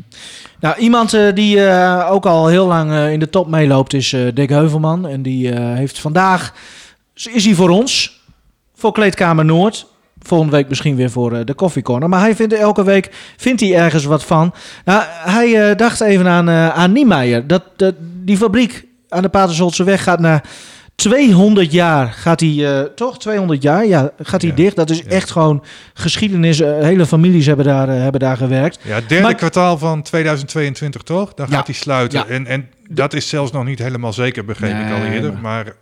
[0.61, 4.49] Nou, iemand eh, die eh, ook al heel lang in de top meeloopt is Dick
[4.49, 5.09] Heuvelman.
[5.09, 6.55] En die heeft vandaag,
[7.15, 8.21] is hij voor ons,
[8.75, 9.91] voor Kleedkamer Noord.
[10.19, 12.09] Volgende week misschien weer voor de Coffee Corner.
[12.09, 14.55] Maar hij vindt elke week vindt hij ergens wat van.
[14.85, 17.47] Nou, hij dacht even aan, eh, aan Niemeyer.
[17.47, 20.45] Dat, dat, die fabriek aan de Paterswoldse weg gaat naar
[20.95, 22.07] 200 jaar.
[22.07, 23.19] Gaat hij, eh, toch?
[23.19, 23.87] 200 jaar?
[23.87, 24.77] Ja, gaat hij Ja, dicht.
[24.77, 25.05] Dat is ja.
[25.11, 26.61] echt gewoon geschiedenis.
[26.61, 28.79] Eh, hele families hebben daar, eh, hebben daar gewerkt.
[28.83, 31.35] Ja, het derde Maar- kwartaal van 2022 toch?
[31.35, 31.57] Dan Ja.
[31.57, 32.19] gaat hij sluiten.
[32.19, 32.27] Ja.
[32.27, 35.33] En, en dat is zelfs nog niet helemaal zeker, begreep ik al eerder.
[35.43, 35.73] maar-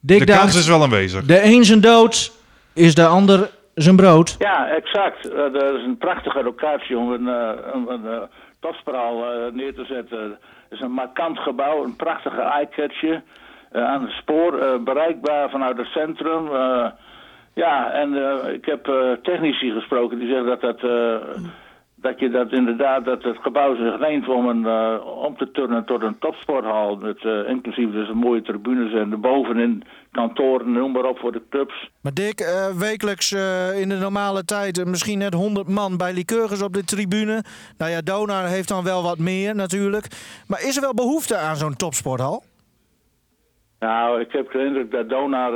[0.00, 1.24] Dick de dacht, kans is wel aanwezig.
[1.24, 2.32] De een zijn dood
[2.74, 4.34] is de ander zijn brood.
[4.38, 5.22] Ja, exact.
[5.52, 8.28] Dat is een prachtige locatie om een, een, een
[8.60, 10.38] topspraal neer te zetten.
[10.70, 13.22] Is een markant gebouw, een prachtige eyecatcher.
[13.70, 16.46] eh, aan het spoor, eh, bereikbaar vanuit het centrum.
[16.46, 16.86] eh,
[17.54, 18.14] ja, en
[18.54, 18.84] ik heb
[19.22, 20.80] technici gesproken die zeggen dat dat...
[21.94, 26.02] dat je dat inderdaad, dat het gebouw zich leent om, een, om te turnen tot
[26.02, 26.96] een topsporthal.
[26.96, 31.90] Met inclusief dus een mooie tribunes en erbovenin kantoren, noem maar op voor de clubs.
[32.02, 36.12] Maar Dick, eh, wekelijks eh, in de normale tijd eh, misschien net 100 man bij
[36.12, 37.42] Lycurgus op de tribune.
[37.78, 40.06] Nou ja, Donar heeft dan wel wat meer natuurlijk.
[40.48, 42.42] Maar is er wel behoefte aan zo'n topsporthal?
[43.78, 45.52] Nou, ik heb de indruk dat Donar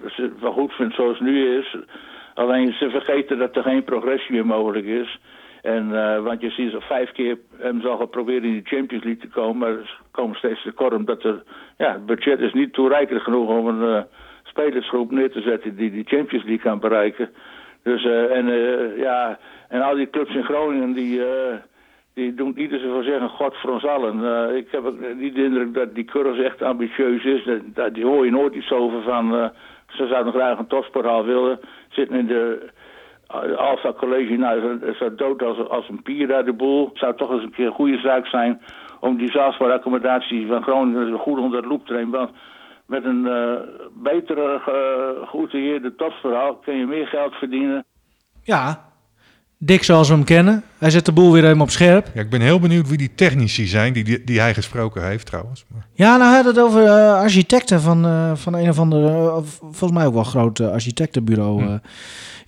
[0.00, 1.76] het wel goed vindt zoals het nu is.
[2.34, 5.20] Alleen ze vergeten dat er geen progressie meer mogelijk is.
[5.74, 9.22] En, eh, want je ziet ze vijf keer hem zal geprobeerd in de Champions League
[9.22, 9.58] te komen.
[9.58, 11.42] Maar ze komen steeds tekort omdat er,
[11.78, 14.02] ja, het budget is niet toereikend genoeg om een eh,
[14.42, 17.30] spelersgroep neer te zetten die die Champions League kan bereiken.
[17.82, 18.46] Dus, eh, en,
[18.96, 21.20] ja, en al die clubs in Groningen die,
[22.14, 24.56] die doen ieder voor zeggen God voor ons allen.
[24.56, 24.82] Ik heb
[25.16, 27.48] niet de indruk dat die Curls echt ambitieus is.
[27.64, 29.52] Dat, die hoor je nooit iets over van...
[29.86, 31.60] ze zouden graag een topsporthal willen.
[31.88, 32.70] Zitten in de
[33.56, 36.90] Alpha College, nou, is dat dood als, als een pier daar de boel.
[36.94, 38.60] Zou toch eens een keer een goede zaak zijn
[39.00, 42.10] om die zaalspoorraccommodatie van Groningen goed onder de loep te nemen.
[42.10, 42.30] Want
[42.86, 43.52] met een eh,
[43.94, 45.94] betere, uh, geoutilleerde
[46.64, 47.84] kun je meer geld verdienen.
[48.42, 48.88] Ja,
[49.60, 50.62] Dick zoals we hem kennen.
[50.78, 52.10] Hij zet de boel weer even op scherp.
[52.14, 55.26] Ja, ik ben heel benieuwd wie die technici zijn die, die, die hij gesproken heeft
[55.26, 55.64] trouwens.
[55.68, 55.86] Maar...
[55.92, 59.36] Ja, nou hij had het over uh, architecten van, uh, van een of andere, uh,
[59.60, 61.78] volgens mij ook wel groot architectenbureau hm.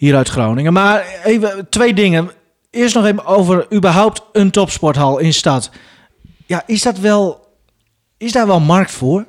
[0.01, 0.73] Hier uit Groningen.
[0.73, 2.31] Maar even twee dingen.
[2.71, 5.71] Eerst nog even over überhaupt een topsporthal in stad.
[6.47, 7.47] Ja, is dat wel,
[8.17, 9.27] is daar wel markt voor?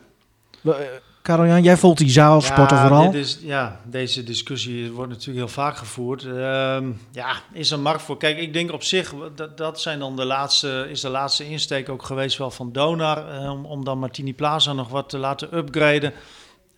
[1.22, 3.12] Karel-Jan, jij volgt die zaalsporten ja, vooral.
[3.12, 6.24] Dit is, ja, deze discussie wordt natuurlijk heel vaak gevoerd.
[6.24, 8.18] Um, ja, is er markt voor?
[8.18, 11.90] Kijk, ik denk op zich, dat, dat zijn dan de laatste, is de laatste insteek
[11.90, 13.44] ook geweest wel van Donar.
[13.44, 16.14] Um, om dan Martini Plaza nog wat te laten upgraden.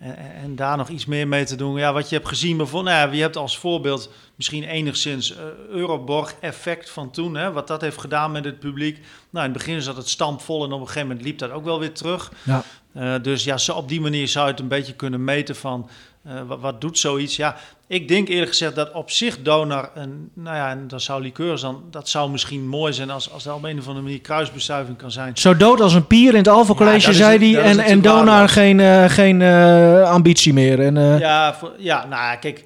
[0.04, 1.78] En, daar nog iets meer mee te doen.
[1.78, 5.38] Ja, wat je hebt gezien bijvoorbeeld, nou ja, je hebt als voorbeeld misschien enigszins uh,
[5.70, 7.36] Euroborg-effect van toen.
[7.36, 8.96] Hè, wat dat heeft gedaan met het publiek.
[9.30, 11.64] Nou, in het begin zat het stampvol en op een gegeven moment liep dat ook
[11.64, 12.32] wel weer terug.
[12.44, 12.64] Ja.
[12.98, 15.90] Uh, dus ja, zo op die manier zou je het een beetje kunnen meten van
[16.28, 17.36] uh, wat, wat, doet zoiets.
[17.36, 17.56] Ja,
[17.88, 21.62] ik denk eerlijk gezegd dat op zich Donar, en, nou ja, en dat zou liqueurs
[21.62, 24.98] dan, dat zou misschien mooi zijn als, als dat op een of andere manier kruisbestuiving
[24.98, 25.38] kan zijn.
[25.38, 28.50] Zo dood als een pier in het Alpha College, ja, zei hij, en, en Donar
[28.50, 29.42] geen, uh, geen
[30.04, 30.80] ambitie meer.
[30.80, 32.66] En, ja, voor, ja, nou kijk...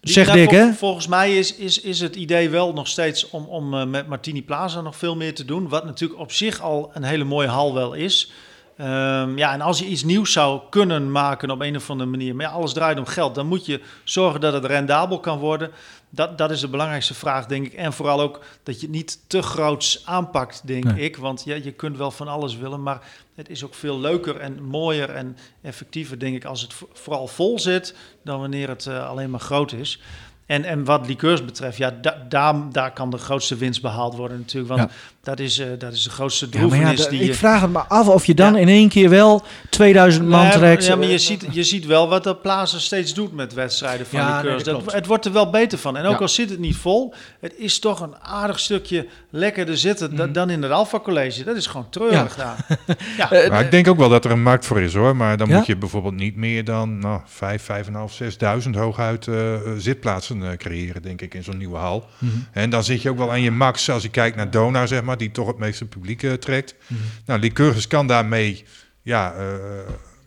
[0.00, 0.72] Die, zeg nou, Dick, vol, hè?
[0.72, 4.80] Volgens mij is, is, is het idee wel nog steeds om, om met Martini Plaza
[4.80, 5.68] nog veel meer te doen.
[5.68, 8.32] Wat natuurlijk op zich al een hele mooie hal wel is.
[8.80, 12.34] Um, ja, en als je iets nieuws zou kunnen maken op een of andere manier,
[12.36, 15.70] maar ja, alles draait om geld, dan moet je zorgen dat het rendabel kan worden.
[16.10, 17.72] Dat, dat is de belangrijkste vraag, denk ik.
[17.72, 21.04] En vooral ook dat je het niet te groots aanpakt, denk nee.
[21.04, 21.16] ik.
[21.16, 23.00] Want ja, je kunt wel van alles willen, maar
[23.34, 27.58] het is ook veel leuker en mooier en effectiever, denk ik, als het vooral vol
[27.58, 30.00] zit, dan wanneer het uh, alleen maar groot is.
[30.48, 34.38] En, en wat liqueurs betreft, ja, da, daar, daar kan de grootste winst behaald worden
[34.38, 34.74] natuurlijk.
[34.76, 34.96] Want Ja.
[35.22, 37.34] dat, is, uh, dat is de grootste droefenis ja, die ik je...
[37.34, 40.86] vraag het me af of je dan in één keer wel 2000 man Nee, trekt.
[40.86, 44.18] Ja, maar je ziet, je ziet wel wat de Plaza steeds doet met wedstrijden van
[44.18, 45.96] Ja, die nee, het wordt er wel beter van.
[45.96, 46.18] En ook Ja.
[46.18, 50.16] al zit het niet vol, het is toch een aardig stukje lekkerder zitten Mhm.
[50.16, 51.44] da- dan in het Alpha College.
[51.44, 52.56] Dat is gewoon treurig daar.
[53.16, 53.30] Ja.
[53.30, 55.16] Eh, Maar ik denk ook wel dat er een markt voor is hoor.
[55.16, 55.56] Maar dan Ja?
[55.56, 59.34] moet je bijvoorbeeld niet meer dan nou, 5, 5,5, 6.000 hooguit eh,
[59.78, 62.08] zitplaatsen eh, creëren, denk ik, in zo'n nieuwe hal.
[62.18, 62.30] Mhm.
[62.52, 65.02] En dan zit je ook wel aan je max als je kijkt naar Dona, zeg
[65.02, 66.74] maar, die toch het meeste publiek eh, trekt.
[66.86, 67.00] Mhm.
[67.26, 68.64] Nou, Lycurgus kan daarmee
[69.02, 69.44] ja, eh,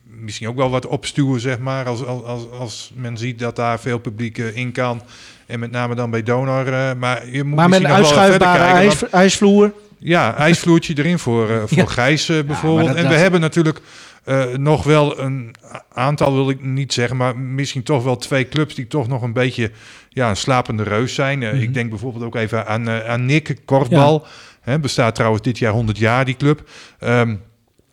[0.04, 1.86] misschien ook wel wat opstuwen, zeg maar.
[1.86, 5.02] Als, als, als, men ziet dat daar veel publiek in kan.
[5.45, 6.67] En met name dan bij Donar.
[6.67, 9.74] eh, maar je moet maar met een uitschuifbare kijken, want- ijs, ijsvloer.
[10.00, 11.86] ja, ijsvloertje erin voor, eh, voor Ja.
[11.86, 12.88] Gijs bijvoorbeeld.
[12.88, 13.80] dat- en dat- we hebben natuurlijk
[14.24, 15.56] eh, nog wel een
[15.94, 19.34] aantal, wil ik niet zeggen, maar misschien toch wel twee clubs die toch nog een
[19.34, 19.72] beetje
[20.10, 21.44] ja, een slapende reus zijn.
[21.44, 21.62] Eh, Mhm.
[21.62, 24.26] Ik denk bijvoorbeeld ook even aan, eh, aan Nick, korfbal.
[24.62, 26.70] Hè, bestaat trouwens dit jaar 100 jaar, die club.
[27.00, 27.36] Ehm,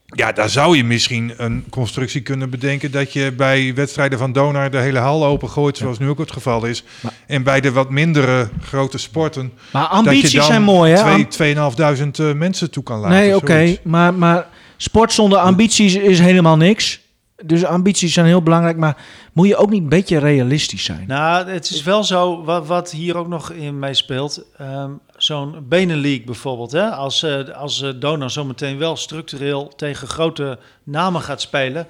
[0.04, 4.70] ja, daar zou je misschien een constructie kunnen bedenken dat je bij wedstrijden van Donar
[4.70, 6.84] de hele hal opengooit, zoals nu ook het geval is.
[7.26, 9.52] En bij de wat mindere grote sporten.
[9.72, 10.98] Maar dat ambities je dan zijn mooi, hè?
[11.02, 13.16] Twee, Am- 2500 eh, mensen toe kan laten.
[13.16, 13.76] Nee, oké.
[13.84, 14.46] Maar, maar
[14.78, 17.00] sport zonder ambities is helemaal niks.
[17.44, 18.76] Dus ambities zijn heel belangrijk.
[18.76, 18.96] Maar
[19.32, 21.04] moet je ook niet een beetje realistisch zijn?
[21.06, 24.44] Nou, het is wel zo, wat, wat hier ook nog in meespeelt.
[24.56, 26.72] ehm Zo'n Benelink bijvoorbeeld.
[26.72, 26.90] Hè?
[26.90, 31.86] Als, eh als eh, zometeen wel structureel tegen grote namen gaat spelen.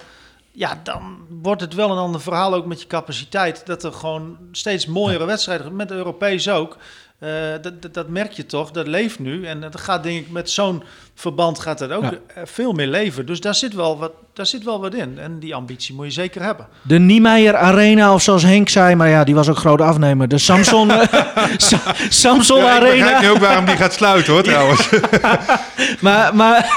[0.51, 3.65] Ja, dan wordt het wel een ander verhaal ook met je capaciteit.
[3.65, 6.77] Dat er gewoon steeds mooiere wedstrijden, met de Europees ook.
[7.19, 7.29] Eh,
[7.61, 9.45] dat, dat, dat merk je toch, dat leeft nu.
[9.45, 10.83] En dat gaat denk ik met zo'n
[11.15, 12.11] verband gaat dat ook Ja.
[12.35, 13.25] eh, veel meer leven.
[13.25, 15.19] Dus daar zit, wel wat, daar zit wel wat in.
[15.19, 16.67] En die ambitie moet je zeker hebben.
[16.81, 20.27] De Niemeyer Arena, of zoals Henk zei, maar ja, die was ook groot afnemer.
[20.27, 20.91] De Samson,
[21.57, 23.19] Sa- Samson Ja, ik begrijp Arena.
[23.21, 24.89] nu ook waarom die gaat sluiten hoor trouwens.
[26.01, 26.75] Maar, maar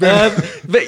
[0.00, 0.26] eh,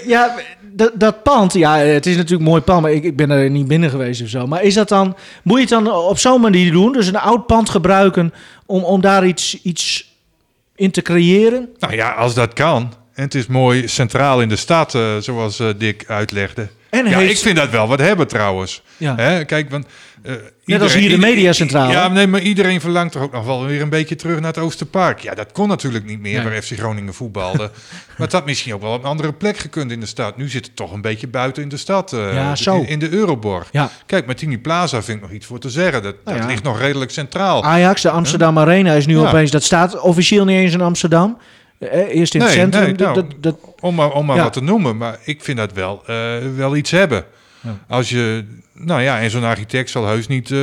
[0.06, 0.34] ja,
[0.72, 3.68] dat, dat pand, ja, het is natuurlijk mooi pand, maar ik, ik ben er niet
[3.68, 4.46] binnen geweest of zo.
[4.46, 6.92] Maar is dat dan, moet je het dan op zo'n manier doen?
[6.92, 8.32] Dus een oud pand gebruiken
[8.66, 10.14] om, om daar iets, iets
[10.74, 11.68] in te creëren?
[11.78, 12.92] nou ja, als dat kan.
[13.14, 16.68] En het is mooi centraal in de stad, eh, zoals eh, Dick uitlegde.
[16.92, 18.82] En ja, heeft- ik vind dat wel wat hebben trouwens.
[18.96, 19.14] Ja.
[19.16, 19.86] Hè, kijk, want
[20.22, 20.32] eh,
[20.64, 21.92] Net als hier de mediacentrale.
[21.92, 24.58] Ja, nee, maar iedereen verlangt toch ook nog wel weer een beetje terug naar het
[24.58, 25.20] Oosterpark.
[25.20, 26.52] Ja, dat kon natuurlijk niet meer Nee.
[26.52, 27.58] waar FC Groningen voetbalde.
[28.16, 30.36] maar het had misschien ook wel op een andere plek gekund in de stad.
[30.36, 32.12] Nu zit het toch een beetje buiten in de stad.
[32.12, 32.76] eh, Ja, zo.
[32.76, 33.68] In, in de Euroborg.
[33.70, 33.90] Ja.
[34.06, 36.02] Kijk, Martini Plaza vind ik nog iets voor te zeggen.
[36.02, 37.64] Dat, Nou dat ligt nog redelijk centraal.
[37.64, 39.50] Ajax, de Amsterdam Arena is nu opeens...
[39.50, 41.38] Dat staat officieel niet eens in Amsterdam.
[41.90, 42.82] Eh, Eerst in het Nee, centrum.
[42.82, 44.42] nee, nou, dat, dat, om maar, om maar Ja.
[44.42, 44.96] wat te noemen.
[44.96, 47.24] Maar ik vind dat wel, eh, wel iets hebben.
[47.60, 47.78] Ja.
[47.88, 50.58] Als je, nou ja, en zo'n architect zal heus niet eh,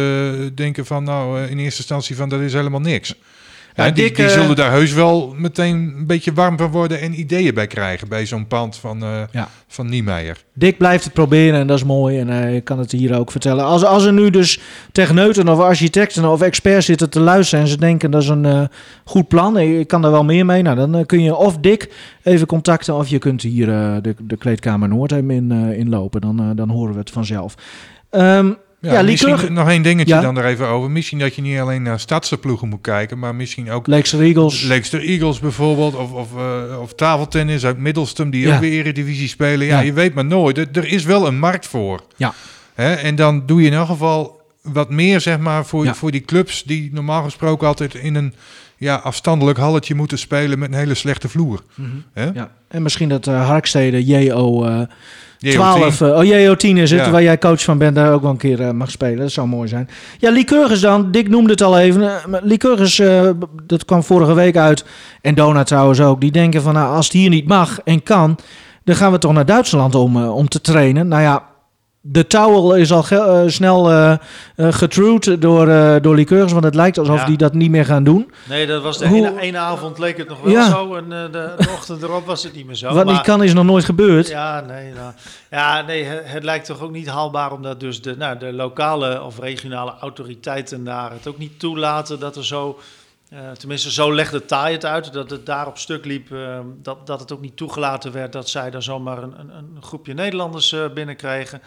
[0.53, 3.15] denken van, nou, in eerste instantie van, dat is helemaal niks.
[3.75, 6.71] Ja, Ja, die, Dick, die eh, zullen daar heus wel meteen een beetje warm van
[6.71, 9.49] worden en ideeën bij krijgen bij zo'n pand van, Ja.
[9.67, 10.37] van Niemeyer.
[10.53, 12.19] Dick blijft het proberen en dat is mooi.
[12.19, 13.65] En hij kan het hier ook vertellen.
[13.65, 14.59] Als, als er nu dus
[14.91, 17.63] techneuten of architecten of experts zitten te luisteren...
[17.63, 18.61] en ze denken dat is een eh,
[19.03, 20.61] goed plan, ik kan daar wel meer mee...
[20.61, 22.95] Nou, dan kun je of Dick even contacten...
[22.95, 26.21] of je kunt hier de, de kleedkamer Noordheim in, inlopen.
[26.21, 27.55] Dan, dan horen we het vanzelf.
[28.09, 28.51] Ehm
[28.81, 30.21] Ja, misschien nog één dingetje Ja.
[30.21, 30.91] dan er even over.
[30.91, 34.61] Misschien dat je niet alleen naar stadse ploegen moet kijken, maar misschien ook Leekster Eagles.
[34.61, 38.53] Leekster Eagles bijvoorbeeld, of, of, eh, of tafeltennis uit Middelstum, die Ja.
[38.55, 39.65] ook weer Eredivisie spelen.
[39.67, 39.85] Ja, Ja.
[39.85, 40.57] je weet maar nooit.
[40.57, 42.01] Er, er is wel een markt voor.
[42.17, 42.33] Ja.
[42.75, 42.93] Hè?
[42.93, 46.63] En dan doe je in elk geval wat meer, zeg maar, voor, voor die clubs
[46.63, 48.33] die normaal gesproken altijd in een
[48.79, 51.61] ja, afstandelijk halletje moeten spelen met een hele slechte vloer.
[52.13, 52.25] Hè?
[52.25, 52.37] Mhm.
[52.37, 52.49] Ja.
[52.67, 54.81] En misschien dat eh Harkstede JO eh
[55.37, 57.11] JO 12, eh, oh JO 10 is het, Ja.
[57.11, 59.17] waar jij coach van bent, daar ook wel een keer eh, mag spelen.
[59.17, 59.89] Dat zou mooi zijn.
[60.17, 62.01] Ja, Lycurgus dan, Dick noemde het al even.
[62.29, 63.29] maar Lycurgus, eh,
[63.65, 64.85] dat kwam vorige week uit,
[65.21, 68.37] en Dona trouwens ook, die denken van nou, als het hier niet mag en kan,
[68.83, 71.07] dan gaan we toch naar Duitsland om, om te trainen.
[71.07, 71.43] Nou ja,
[72.01, 74.17] de towel is al eh, snel
[74.57, 77.25] getrued door, eh door Lycurgus, want het lijkt alsof Ja.
[77.25, 78.31] die dat niet meer gaan doen.
[78.49, 80.69] Nee, dat was de Hoe- ene, ene avond leek het nog wel Ja.
[80.69, 82.93] zo en de, de ochtend erop was het niet meer zo.
[82.93, 84.27] Wat maar- niet kan is nog nooit gebeurd.
[84.27, 85.13] Ja, nee, nou,
[85.49, 89.23] ja, nee het, het lijkt toch ook niet haalbaar omdat dus de, nou, de lokale
[89.23, 92.79] of regionale autoriteiten daar het ook niet toelaten dat er zo,
[93.57, 97.19] tenminste zo legde taai het uit, dat het daar op stuk liep, eh, dat, dat
[97.19, 100.79] het ook niet toegelaten werd dat zij daar zomaar een, een, een groepje Nederlanders eh,
[100.93, 101.61] binnenkregen.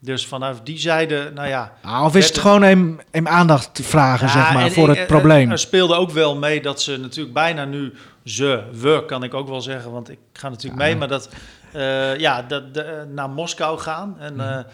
[0.00, 1.72] Dus vanuit die zijde, nou ja.
[1.82, 4.98] Ah, of is het gewoon hem, hem aandacht vragen, ja, zeg maar, en voor het
[4.98, 5.50] en- probleem?
[5.50, 9.48] Er speelde ook wel mee dat ze natuurlijk bijna nu, ze, we kan ik ook
[9.48, 11.28] wel zeggen, want ik ga natuurlijk mee, maar dat,
[11.72, 14.16] eh, ja, dat, de, naar Moskou gaan.
[14.18, 14.40] En, Mhm.
[14.42, 14.64] eh,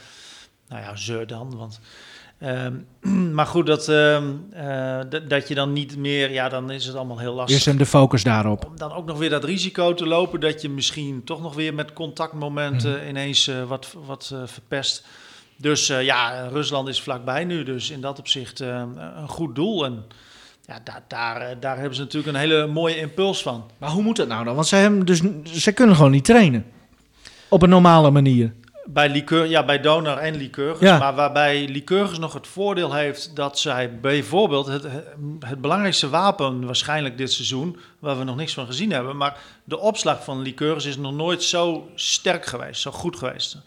[0.68, 1.80] nou ja, ze dan, want...
[2.42, 2.74] ehm,
[3.36, 7.18] maar goed, dat, ehm, eh, dat- je dan niet meer, ja, dan is het allemaal
[7.18, 7.56] heel lastig.
[7.58, 8.64] Is hem de focus daarop?
[8.66, 11.74] Om dan ook nog weer dat risico te lopen dat je misschien toch nog weer
[11.74, 13.08] met contactmomenten Mhm.
[13.08, 15.04] ineens eh, wat, wat eh, verpest.
[15.56, 19.84] Dus eh, ja, Rusland is vlakbij nu, dus in dat opzicht een goed doel.
[19.84, 20.04] En
[20.66, 23.64] ja, daar, daar, daar hebben ze natuurlijk een hele mooie impuls van.
[23.78, 24.54] Maar hoe moet dat nou dan?
[24.54, 26.64] Want zij, hebben dus, zij kunnen gewoon niet trainen.
[27.48, 28.52] Op een normale manier.
[28.84, 30.50] Bij, Liqueur, ja, bij Donor en.
[30.80, 30.98] Ja.
[30.98, 34.86] Maar waarbij Lycurgus nog het voordeel heeft dat zij bijvoorbeeld het,
[35.40, 39.78] het belangrijkste wapen waarschijnlijk dit seizoen, waar we nog niks van gezien hebben, maar de
[39.78, 43.58] opslag van Lycurgus is nog nooit zo sterk geweest, zo goed geweest.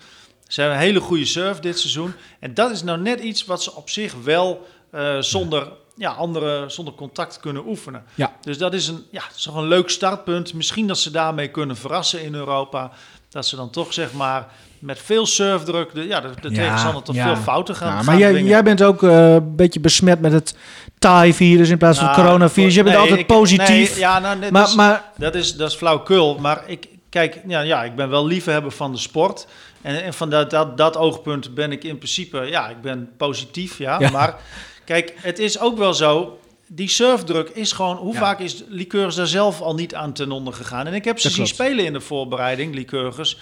[0.47, 2.13] Ze hebben een hele goede surf dit seizoen.
[2.39, 6.63] En dat is nou net iets wat ze op zich wel eh, zonder, ja, andere,
[6.67, 8.03] zonder contact kunnen oefenen.
[8.15, 8.31] Ja.
[8.41, 10.53] Dus dat is, een, ja, is toch een leuk startpunt.
[10.53, 12.91] Misschien dat ze daarmee kunnen verrassen in Europa.
[13.29, 14.47] Dat ze dan toch zeg maar
[14.79, 18.17] met veel surfdruk de, ja, de, de tegenstander tot veel fouten gaan, Ja, gaan maar
[18.17, 18.49] jij, dwingen.
[18.49, 20.55] jij bent ook eh, een beetje besmet met het
[20.99, 22.75] Thai-virus in plaats van het Nou, coronavirus.
[22.75, 23.89] Je bent nee, altijd ik- positief.
[23.91, 26.37] nee, ja, nou, maar, is- maar dat, is, dat is flauwkul.
[26.39, 29.47] Maar ik, kijk, ja, ja, ik ben wel liefhebber van de sport.
[29.81, 33.77] En, en van dat, dat, dat oogpunt ben ik in principe, ja, ik ben positief.
[33.77, 34.09] Ja.
[34.11, 34.35] Maar
[34.85, 37.95] kijk, het is ook wel zo, die surfdruk is gewoon...
[37.97, 38.19] Hoe Ja.
[38.19, 40.87] vaak is Lycurgus daar zelf al niet aan ten onder gegaan?
[40.87, 41.59] En ik heb ze Dat zien klopt.
[41.61, 43.37] spelen in de voorbereiding, Lycurgus.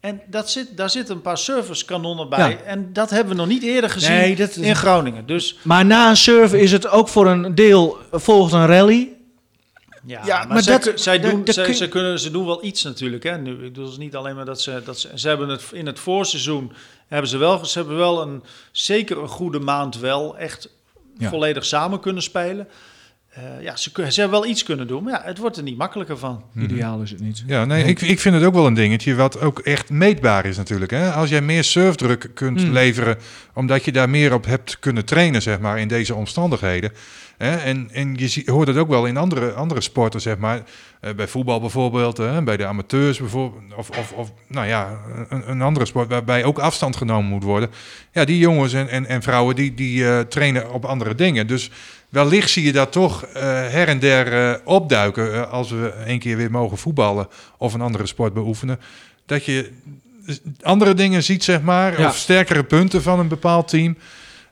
[0.00, 2.50] En dat zit, daar zitten een paar surferskanonnen bij.
[2.50, 2.56] Ja.
[2.56, 5.26] En dat hebben we nog niet eerder gezien Nee, dat is- in Groningen.
[5.26, 9.08] Dus Maar na een surfen is het ook voor een deel volgt een rally.
[10.06, 12.30] Ja, Ja, maar, maar zij, dat- zij, dat- doen, dat zij, kun- zij kunnen, ze
[12.30, 13.22] doen wel iets natuurlijk.
[13.22, 13.38] Hè?
[13.38, 15.08] Nu, ik bedoel, het is niet alleen maar dat ze, dat ze...
[15.14, 16.72] Ze hebben het in het voorseizoen...
[17.08, 18.42] Hebben ze, wel, ze hebben wel een...
[18.72, 20.68] Zeker een goede maand wel echt
[21.18, 21.28] Ja.
[21.28, 22.68] volledig samen kunnen spelen.
[23.28, 25.02] Eh, ja, ze, ze hebben wel iets kunnen doen.
[25.02, 26.44] Maar ja, het wordt er niet makkelijker van.
[26.56, 27.42] Ideaal is het niet.
[27.46, 30.56] Ja, nee, ik, ik vind het ook wel een dingetje wat ook echt meetbaar is
[30.56, 30.90] natuurlijk.
[30.90, 31.10] Hè?
[31.12, 32.72] Als jij meer surfdruk kunt Hmm.
[32.72, 33.16] leveren,
[33.54, 36.92] omdat je daar meer op hebt kunnen trainen, zeg maar, in deze omstandigheden.
[37.38, 37.56] Hè?
[37.56, 40.62] En, en je hoort het ook wel in andere, andere sporten, zeg maar.
[41.00, 42.42] Eh, bij voetbal bijvoorbeeld, hè?
[42.42, 43.62] bij de amateurs bijvoorbeeld.
[43.76, 44.98] Of, of, of nou ja,
[45.28, 47.70] een, een andere sport waarbij ook afstand genomen moet worden.
[48.12, 51.46] Ja, die jongens en, en, en vrouwen die, die eh, trainen op andere dingen.
[51.46, 51.70] Dus
[52.08, 56.50] wellicht zie je dat toch eh, her en der opduiken als we een keer weer
[56.50, 57.28] mogen voetballen
[57.58, 58.80] of een andere sport beoefenen.
[59.26, 59.70] Dat je
[60.62, 62.08] andere dingen ziet, zeg maar, Ja.
[62.08, 63.96] of sterkere punten van een bepaald team.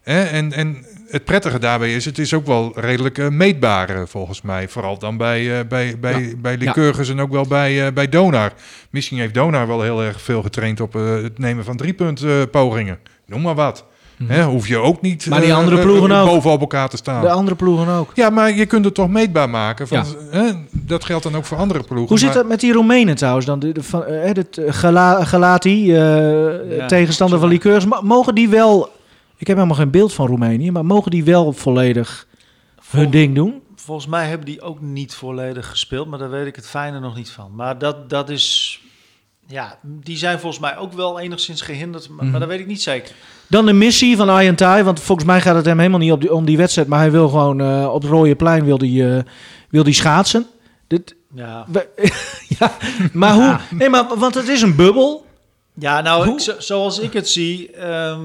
[0.03, 0.23] Hè?
[0.25, 4.43] En, en het prettige daarbij is, het is ook wel redelijk eh, meetbaar eh, volgens
[4.43, 4.69] mij.
[4.69, 6.29] Vooral dan bij, eh, bij, bij, Ja.
[6.37, 8.53] bij Lycurgus en ook wel bij, eh, bij Donar.
[8.91, 12.31] Misschien heeft Donar wel heel erg veel getraind op eh, het nemen van driepunt eh,
[12.51, 12.99] pogingen.
[13.27, 13.85] Noem maar wat.
[14.27, 15.31] Hè, hoef je ook niet Mhm.
[15.31, 16.27] Maar die andere ploegen ook.
[16.27, 17.23] bovenop elkaar te staan.
[17.23, 18.11] De andere ploegen ook.
[18.15, 19.89] Ja, maar je kunt het toch meetbaar maken.
[19.89, 20.05] Van, Ja.
[20.41, 22.09] hè, dat geldt dan ook voor andere ploegen.
[22.09, 23.59] Hoe zit dat met die Roemenen trouwens dan?
[23.59, 27.85] De, de, van, dit, Gala, Galati, eh, Ja, tegenstander van Liqueurs.
[28.03, 28.91] Mogen die wel...
[29.37, 32.27] Ik heb helemaal geen beeld van Roemenië, maar mogen die wel volledig
[32.91, 33.63] hun ding doen?
[33.77, 37.17] Volgens mij hebben die ook niet volledig gespeeld, maar daar weet ik het fijne nog
[37.17, 37.51] niet van.
[37.55, 38.81] Maar dat, dat is.
[39.49, 42.83] Ja, die zijn volgens mij ook wel enigszins gehinderd, maar, maar dat weet ik niet
[42.83, 43.15] zeker.
[43.47, 46.35] Dan de missie van Ayantai, want volgens mij gaat het hem helemaal niet op die,
[46.35, 49.23] om die wedstrijd, maar hij wil gewoon eh, op het rode plein wil die, eh,
[49.71, 50.47] wil die schaatsen.
[50.87, 51.65] Dit, Ja.
[51.69, 51.89] we-
[52.59, 52.77] ja,
[53.13, 53.59] maar hoe?
[53.79, 55.27] Nee, maar want het is een bubbel.
[55.75, 58.21] Ja, nou, ik, zo- zoals ik het zie, ehm,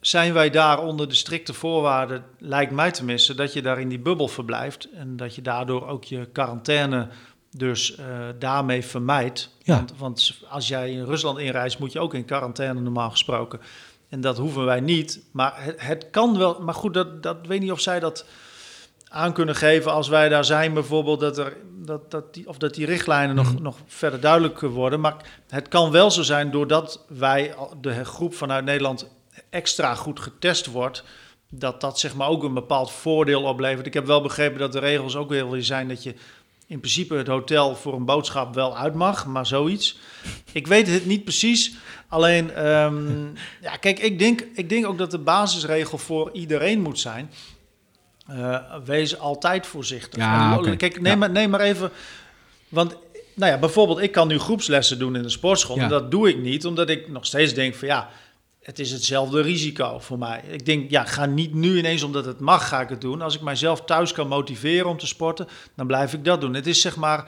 [0.00, 3.98] zijn wij daar onder de strikte voorwaarden, lijkt mij tenminste, dat je daar in die
[3.98, 7.08] bubbel verblijft en dat je daardoor ook je quarantaine
[7.56, 8.06] dus eh,
[8.38, 9.56] daarmee vermijdt.
[9.62, 9.76] Ja.
[9.76, 13.60] Want, want als jij in Rusland inreist, moet je ook in quarantaine normaal gesproken.
[14.08, 15.22] En dat hoeven wij niet.
[15.32, 16.60] Maar het, het kan wel.
[16.60, 18.26] Maar goed, dat, dat weet niet of zij dat
[19.08, 22.74] aan kunnen geven als wij daar zijn, bijvoorbeeld, dat er, dat, dat die, of dat
[22.74, 25.00] die richtlijnen nog, nog verder duidelijk worden.
[25.00, 25.16] Maar
[25.48, 29.08] het kan wel zo zijn, doordat wij, de groep vanuit Nederland,
[29.50, 31.04] extra goed getest wordt,
[31.50, 33.86] dat dat zeg maar ook een bepaald voordeel oplevert.
[33.86, 36.14] Ik heb wel begrepen dat de regels ook weer zijn dat je
[36.66, 39.98] in principe het hotel voor een boodschap wel uit mag, maar zoiets.
[40.52, 41.74] Ik weet het niet precies.
[42.08, 43.24] Alleen, ehm,
[43.66, 47.30] ja, kijk, ik denk, ik denk ook dat de basisregel voor iedereen moet zijn.
[48.26, 50.18] eh, wees altijd voorzichtig.
[50.18, 50.60] Ja.
[50.76, 51.16] Kijk, neem, Ja.
[51.18, 51.90] maar, neem maar even.
[52.68, 52.96] Want,
[53.34, 55.76] nou ja, bijvoorbeeld, ik kan nu groepslessen doen in de sportschool.
[55.76, 55.82] Ja.
[55.82, 58.08] En dat doe ik niet, omdat ik nog steeds denk van ja,
[58.70, 60.42] het is hetzelfde risico voor mij.
[60.50, 63.22] Ik denk, ja, ga niet nu ineens omdat het mag, ga ik het doen.
[63.22, 65.46] Als ik mijzelf thuis kan motiveren om te sporten,
[65.76, 66.54] dan blijf ik dat doen.
[66.54, 67.24] Het is zeg maar.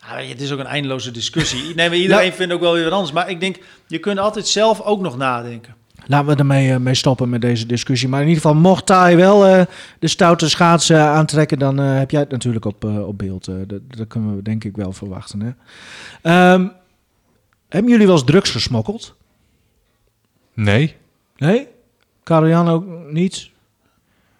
[0.00, 1.62] Het is ook een eindeloze discussie.
[1.74, 3.12] Nee, maar iedereen Nou- vindt ook wel weer wat anders.
[3.12, 3.56] Maar ik denk,
[3.86, 5.74] je kunt altijd zelf ook nog nadenken.
[6.06, 8.08] Laten we ermee eh, mee stoppen met deze discussie.
[8.08, 9.62] Maar in ieder geval, mocht hij wel eh,
[9.98, 13.48] de stoute schaatsen aantrekken, dan eh, heb jij het natuurlijk op, eh, op beeld.
[13.48, 15.40] Eh, dat, dat kunnen we denk ik wel verwachten.
[15.40, 15.50] Hè?
[16.22, 16.66] Ehm,
[17.68, 19.14] hebben jullie wel eens drugs gesmokkeld?
[20.56, 20.96] Nee.
[21.36, 21.68] Nee?
[22.22, 23.50] Karel-Jan ook niet?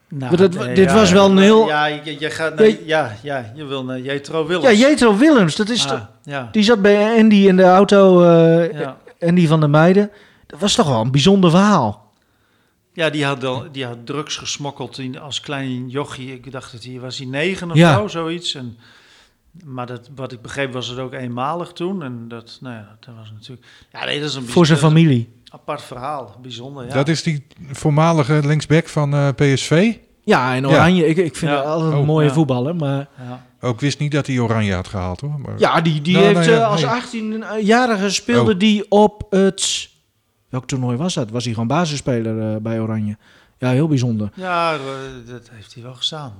[0.08, 1.66] Nou, Maar dat- nee, dit ja, was wel een heel...
[1.66, 4.78] Ja, je, je gaat naar, ja, ja, je wil naar Jetro Willems.
[4.78, 6.48] Ja, Jetro Willems, dat is Ah, toch- ja.
[6.52, 8.96] Die zat bij Andy in de auto, eh Ja.
[9.20, 10.10] Andy van der Meijden.
[10.46, 12.12] Dat was toch wel een bijzonder verhaal.
[12.92, 16.32] Ja, die had, dan, die had drugs gesmokkeld in, als klein jochie.
[16.32, 17.94] Ik dacht dat hij was hij negen of Ja.
[17.96, 18.54] zo, zoiets.
[18.54, 18.76] En,
[19.64, 22.02] maar dat, wat ik begreep was het ook eenmalig toen.
[22.02, 23.66] En dat, nou ja, dat was natuurlijk...
[23.92, 25.28] Ja, nee, dat is een Voor zijn familie.
[25.57, 26.92] Apart verhaal, bijzonder, ja.
[26.94, 29.94] Dat is die voormalige linksback van eh, PSV.
[30.24, 31.57] Ja, en Oranje, ik, ik vind Ja.
[31.57, 32.32] het altijd een Oh, mooie ja.
[32.32, 32.76] voetballer.
[32.76, 33.44] Maar Ja.
[33.61, 35.40] Ook wist niet dat hij Oranje had gehaald hoor.
[35.40, 35.54] Maar...
[35.59, 37.32] ja, die, die Nou, heeft nou ja, eh, als nee.
[37.61, 38.59] 18-jarige speelde Oh.
[38.59, 39.88] die op het...
[40.48, 41.30] Welk toernooi was dat?
[41.30, 43.16] Was hij gewoon basisspeler eh, bij Oranje?
[43.59, 44.30] Ja, heel bijzonder.
[44.34, 44.72] Ja,
[45.26, 46.32] dat heeft hij wel gestaan.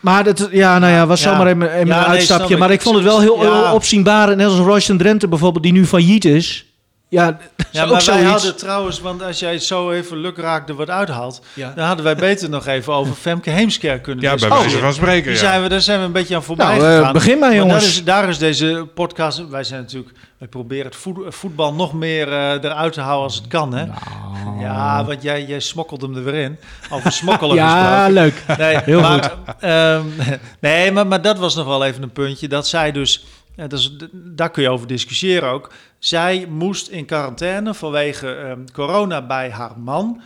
[0.00, 1.30] Maar dat, ja, nou ja, was Ja.
[1.30, 2.56] zomaar even, even Ja, een uitstapje.
[2.56, 3.74] maar ik vond het wel heel, Ja.
[3.74, 4.36] opzienbaar.
[4.36, 6.65] Net als Royston Drenthe bijvoorbeeld, die nu failliet is.
[7.08, 8.30] Ja, dat is Ja, ook maar wij zoiets.
[8.30, 11.72] hadden trouwens, want als jij zo even lukraak er wat uithaalt, Ja.
[11.76, 14.70] dan hadden wij beter nog even over Femke Heemskerk kunnen Ja, bij discussiëren.
[14.70, 15.38] wijze van spreken, Die ja.
[15.48, 17.12] zijn we, daar zijn we een beetje aan voorbij Nou, eh, gegaan.
[17.12, 17.82] begin maar, jongens.
[17.82, 21.92] Daar is, daar is deze podcast, wij zijn natuurlijk, wij proberen het voet- voetbal nog
[21.92, 23.84] meer eh, eruit te houden als het kan, hè?
[23.86, 24.60] Nou.
[24.60, 26.58] Ja, want jij, jij smokkelt hem er weer in.
[26.90, 28.12] Over smokkelen Ja, gesproken.
[28.14, 28.58] leuk.
[28.58, 29.54] Nee, Heel maar, goed.
[29.60, 30.02] ehm,
[30.60, 32.48] nee, maar, maar dat was nog wel even een puntje.
[32.48, 33.24] Dat zij dus,
[33.56, 35.72] eh, dus daar kun je over discussiëren ook.
[35.98, 40.20] Zij moest in quarantaine vanwege ehm, corona bij haar man.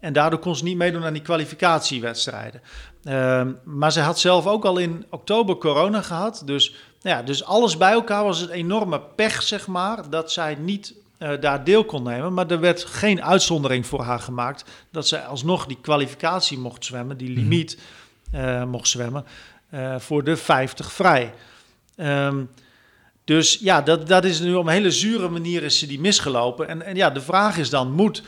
[0.00, 2.60] En daardoor kon ze niet meedoen aan die kwalificatiewedstrijden.
[3.04, 6.42] Ehm, maar ze had zelf ook al in oktober corona gehad.
[6.44, 10.54] Dus, nou ja, dus alles bij elkaar was het enorme pech, zeg maar, dat zij
[10.54, 12.34] niet eh, daar deel kon nemen.
[12.34, 17.16] Maar er werd geen uitzondering voor haar gemaakt dat zij alsnog die kwalificatie mocht zwemmen,
[17.16, 17.78] die limiet
[18.30, 19.24] eh, mocht zwemmen,
[19.68, 21.34] eh, voor de 50 vrij.
[21.96, 22.44] Ehm,
[23.24, 26.68] dus ja, dat, dat is nu op een hele zure manier is ze die misgelopen.
[26.68, 28.22] En, en ja, de vraag is dan, moet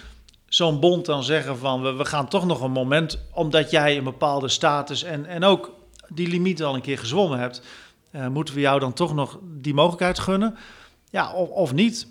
[0.49, 1.83] zo'n bond dan zeggen van...
[1.83, 5.03] We, we gaan toch nog een moment, omdat jij een bepaalde status...
[5.03, 5.71] en, en ook
[6.09, 7.63] die limiet al een keer gezwommen hebt...
[8.11, 10.57] eh, moeten we jou dan toch nog die mogelijkheid gunnen?
[11.11, 12.07] Ja, of, of niet?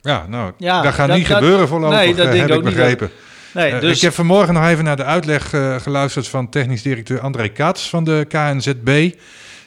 [0.00, 2.48] Ja, nou, Ja, dat gaat dat- niet dat- gebeuren voorlopig, nee, dat eh, denk heb
[2.50, 3.10] ik ik ook niet begrepen.
[3.54, 5.48] nee, Eh, dus- Ik heb vanmorgen nog even naar de uitleg
[5.82, 9.14] geluisterd van technisch directeur André Katz van de KNZB.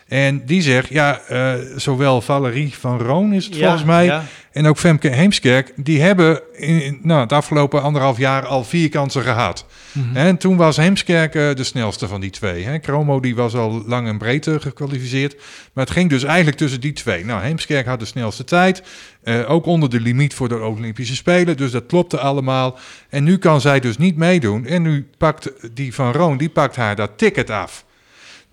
[0.07, 4.05] En die zegt, ja, eh, zowel Valerie van Roon is het Ja, volgens mij...
[4.05, 4.23] ja.
[4.51, 5.71] en ook Femke Heemskerk...
[5.75, 9.65] die hebben in, in- nou, het afgelopen anderhalf jaar al vier kansen gehad.
[9.91, 10.15] Mhm.
[10.17, 12.63] En toen was Heemskerk eh, de snelste van die twee.
[12.63, 12.77] Hè.
[12.81, 15.35] Chromo die was al lang en breed eh, gekwalificeerd.
[15.73, 17.25] Maar het ging dus eigenlijk tussen die twee.
[17.25, 18.83] Nou, Heemskerk had de snelste tijd.
[19.47, 21.57] ook onder de limiet voor de Olympische Spelen.
[21.57, 22.77] Dus dat klopte allemaal.
[23.09, 24.65] En nu kan zij dus niet meedoen.
[24.65, 27.85] En nu pakt die van Roon, die pakt haar dat ticket af.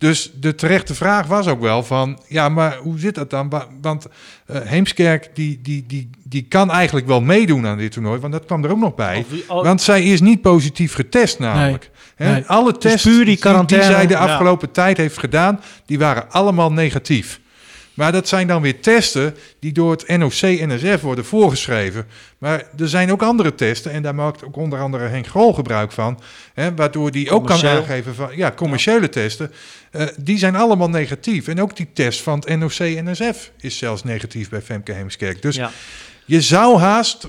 [0.04, 3.48] Dus de terechte vraag was ook wel van, ja, maar hoe zit dat dan?
[3.48, 4.06] Wa- Want
[4.46, 8.44] eh, Heemskerk, die, die, die, die kan eigenlijk wel meedoen aan dit toernooi, want dat
[8.44, 9.18] kwam er ook nog bij.
[9.18, 11.90] Of wie- al- Want zij is niet positief getest namelijk.
[12.16, 12.44] Nee, Hè, nee.
[12.46, 13.38] Alle tests die die,
[13.82, 14.18] zij de Ja.
[14.18, 17.40] afgelopen tijd heeft gedaan, die waren allemaal negatief.
[17.94, 22.06] Maar dat zijn dan weer testen die door het NOC-NSF worden voorgeschreven.
[22.38, 25.92] Maar er zijn ook andere testen, en daar maakt ook onder andere Henk Grol gebruik
[25.92, 26.20] van.
[26.54, 29.52] Hè, waardoor die ook kan aangeven van, ja, commerciële testen,
[29.90, 31.48] eh, die zijn allemaal negatief.
[31.48, 35.42] En ook die test van het NOC-NSF is zelfs negatief bij Femke Heemskerk.
[35.42, 35.70] Dus Ja.
[36.24, 37.28] je zou haast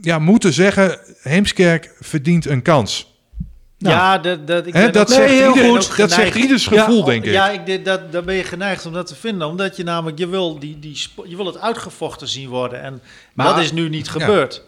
[0.00, 3.09] ja, moeten zeggen, Heemskerk verdient een kans.
[3.88, 5.96] Ja, dat, dat, ik dat ook- zegt Nee, heel ieder- goed.
[5.96, 7.32] dat zegt ieders gevoel, Ja, denk ik.
[7.32, 9.48] Ja, ik, dit- dat, daar ben je geneigd om dat te vinden.
[9.48, 12.82] Omdat je namelijk, je wil, die, die, je wil het uitgevochten zien worden.
[12.82, 13.00] En
[13.34, 14.62] Maar- dat is nu niet gebeurd.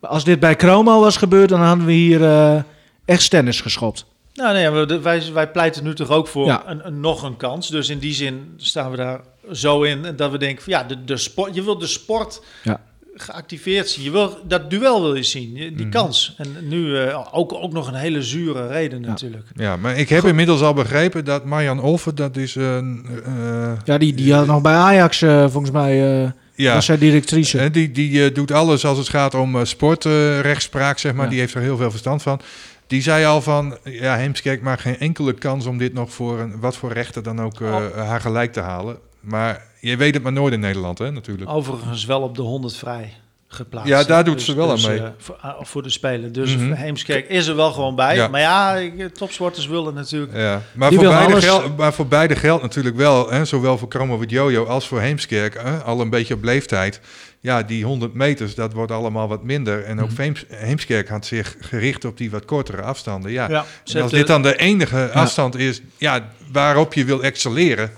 [0.00, 2.56] Maar Als dit bij Chromo was gebeurd, dan hadden we hier eh,
[3.04, 4.04] echt stennis geschopt.
[4.34, 6.62] Nou nee, wij, wij pleiten nu toch ook voor Ja.
[6.66, 7.68] een, een, nog een kans.
[7.68, 9.20] Dus in die zin staan we daar
[9.52, 10.04] zo in.
[10.04, 12.80] En dat we denken, van, ja, de, de sport, je wil de sport Ja.
[13.14, 14.04] Geactiveerd zien.
[14.04, 16.34] Je wil, dat duel wil je zien, die kans.
[16.38, 19.46] En nu eh, ook, ook nog een hele zure reden natuurlijk.
[19.54, 23.06] Ja, maar ik heb inmiddels al begrepen dat Marjan Olven, dat is een...
[23.24, 26.98] eh, Ja, die, die had nog bij Ajax, eh, volgens mij, eh, ja, was zij
[26.98, 27.58] directrice.
[27.58, 31.24] eh, die, die eh, doet alles als het gaat om eh, sportrechtspraak, zeg maar.
[31.24, 31.30] Ja.
[31.30, 32.40] Die heeft er heel veel verstand van.
[32.86, 36.60] Die zei al van, ja, Heemskerk maakt geen enkele kans om dit nog voor een,
[36.60, 37.96] wat voor rechter dan ook eh, Oh.
[38.08, 38.96] haar gelijk te halen.
[39.20, 41.50] Maar je weet het maar nooit in Nederland, hè, natuurlijk.
[41.50, 43.12] Overigens wel op de 100 vrij
[43.48, 43.88] geplaatst.
[43.88, 44.98] Ja, daar doet Dus- ze wel aan dus, mee.
[44.98, 46.32] eh, voor, ah, voor de Spelen.
[46.32, 46.72] Dus Mhm.
[46.72, 48.14] Heemskerk is er wel gewoon bij.
[48.16, 48.28] Ja.
[48.28, 50.32] Maar ja, ik- topsporters willen natuurlijk...
[50.36, 53.88] Ja, maar, voor beide, alles- geld, maar voor beide geldt natuurlijk wel, hè, zowel voor
[53.88, 57.00] Kromo Jojo als voor Heemskerk, hè, al een beetje op leeftijd.
[57.40, 59.84] Ja, die 100 meters, dat wordt allemaal wat minder.
[59.84, 60.20] En ook Mhm.
[60.20, 63.30] Heems- Heemskerk had zich gericht op die wat kortere afstanden.
[63.30, 63.48] Ja.
[63.48, 67.90] Ja, ze en als dit dan de enige afstand is ja, waarop je wil excelleren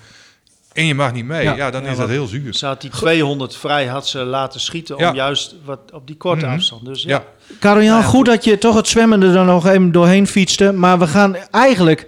[0.77, 1.71] en je mag niet mee, ja, Ja.
[1.71, 2.55] dan Ja, is dat heel zuur.
[2.55, 5.09] Ze had die 200 vrij had ze laten schieten Ja.
[5.09, 6.55] om juist wat op die korte Mhm.
[6.55, 6.85] afstand.
[6.85, 7.25] Dus ja.
[7.61, 10.73] Karel-Jan, ja, goed dat je toch het zwemmende er nog even doorheen fietste.
[10.73, 12.07] Maar we gaan eigenlijk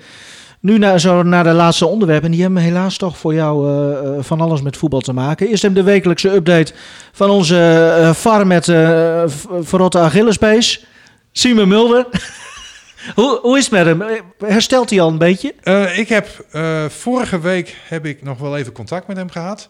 [0.60, 2.24] nu naar, zo naar de laatste onderwerpen.
[2.26, 5.46] En die hebben helaas toch voor jou eh, eh, van alles met voetbal te maken.
[5.48, 6.72] Eerst even de wekelijkse update
[7.12, 7.58] van onze
[8.00, 10.84] eh VAR met eh, v- verrotte Achillespees.
[11.32, 12.06] Simon Mulder.
[13.14, 14.02] hoe, hoe is het met hem?
[14.38, 15.54] Herstelt hij al een beetje?
[15.62, 19.68] Eh, ik heb eh, vorige week heb ik nog wel even contact met hem gehad.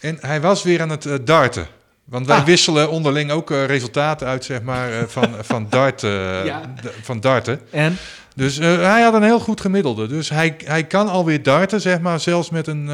[0.00, 1.66] En hij was weer aan het eh, darten.
[2.04, 2.44] Want wij Ah.
[2.44, 6.60] wisselen onderling ook resultaten uit, zeg maar, van, van, dart, eh, Ja.
[6.82, 7.60] d- van darten.
[7.70, 7.96] En?
[8.34, 10.06] Dus hij had een heel goed gemiddelde.
[10.06, 12.90] Dus hij, hij kan alweer darten, zeg maar, zelfs met een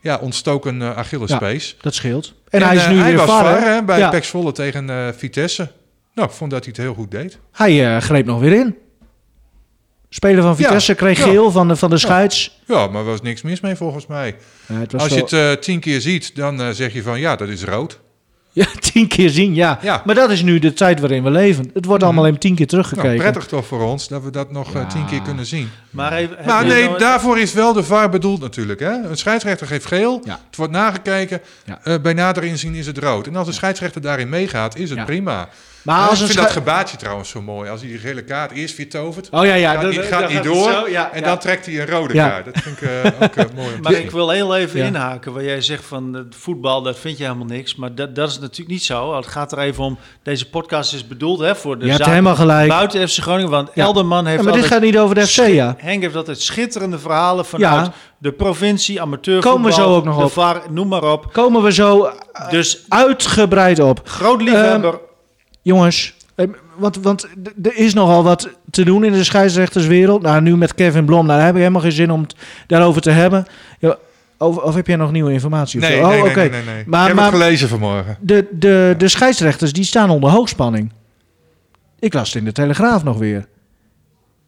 [0.00, 1.76] ja, ontstoken eh, Achillespees.
[1.80, 2.34] Dat scheelt.
[2.48, 3.82] En, hij is nu hij weer was VAR, hè?
[3.82, 4.22] Bij Ja.
[4.22, 5.68] Zwolle tegen Vitesse.
[6.14, 7.38] Nou, ik vond dat hij het heel goed deed.
[7.52, 8.76] Hij greep nog weer in.
[10.08, 11.24] Speler van Ja, Vitesse kreeg ja.
[11.24, 12.60] geel van de, van de scheids.
[12.66, 14.36] Ja, maar er was niks mis mee volgens mij.
[14.66, 17.20] Ja, het was Als je het eh, tien keer ziet, dan eh, zeg je van
[17.20, 17.98] ja, dat is rood.
[18.52, 19.78] Ja, tien keer zien, ja.
[19.82, 20.02] Ja.
[20.04, 21.70] Maar dat is nu de tijd waarin we leven.
[21.74, 23.08] Het wordt allemaal even tien keer teruggekeken.
[23.08, 24.86] Nou, prettig toch voor ons dat we dat nog eh, Ja.
[24.86, 25.70] tien keer kunnen zien.
[25.90, 28.80] Maar even, Maar nee, nou- daarvoor is wel de VAR bedoeld natuurlijk.
[28.80, 28.92] Hè?
[28.92, 30.40] Een scheidsrechter geeft geel, Ja.
[30.46, 31.40] het wordt nagekeken.
[31.64, 31.80] Ja.
[31.82, 33.26] eh, bij nader inzien is het rood.
[33.26, 35.04] En als de scheidsrechter daarin meegaat, is het Ja.
[35.04, 35.48] prima.
[35.86, 37.70] Maar als ik vind dat gebaatje trouwens zo mooi.
[37.70, 39.80] Als hij die gele kaart eerst weer tovert, Oh ja, ja.
[39.80, 40.70] dat- gaat gaat door.
[40.72, 41.26] zo, ja, en ja.
[41.26, 42.28] dan trekt hij een rode Ja.
[42.28, 42.44] kaart.
[42.44, 43.68] Dat vind ik eh, ook eh, mooi.
[43.82, 44.86] Maar ik wil heel even Ja.
[44.86, 47.74] inhaken waar jij zegt van het voetbal, dat vind je helemaal niks.
[47.76, 49.16] Maar dat, dat is natuurlijk niet zo.
[49.16, 52.10] Het gaat er even om, deze podcast is bedoeld hè, voor de Je hebt zaak
[52.12, 52.68] helemaal gelijk.
[52.68, 53.50] buiten FC Groningen.
[53.50, 53.84] Want Ja.
[53.84, 55.74] Elderman heeft Ja, maar dit gaat niet over de FC, ja.
[55.78, 57.92] Henk heeft altijd schitterende verhalen vanuit Ja.
[58.18, 59.52] de provincie, amateurvoetbal.
[59.52, 60.32] Komen we zo ook nog op.
[60.32, 61.32] VAR, noem maar op.
[61.32, 64.00] Komen we zo eh, Dus uitgebreid op.
[64.04, 64.98] groot liefhebber.
[65.66, 66.14] Jongens,
[66.76, 67.26] want, want
[67.62, 70.22] er is nogal wat te doen in de scheidsrechterswereld.
[70.22, 72.34] Nou, nu met Kevin Blom, nou, daar heb ik helemaal geen zin om het
[72.66, 73.46] daarover te hebben.
[73.78, 73.96] Ja,
[74.38, 75.80] of, of heb jij nog nieuwe informatie?
[75.82, 76.34] of Nee, oh, nee, oké.
[76.34, 76.84] nee, nee, nee.
[76.86, 78.16] Maar, ik heb maar het gelezen vanmorgen.
[78.20, 80.92] de, de, de scheidsrechters die staan onder hoogspanning.
[81.98, 83.46] Ik las het in de Telegraaf nog weer.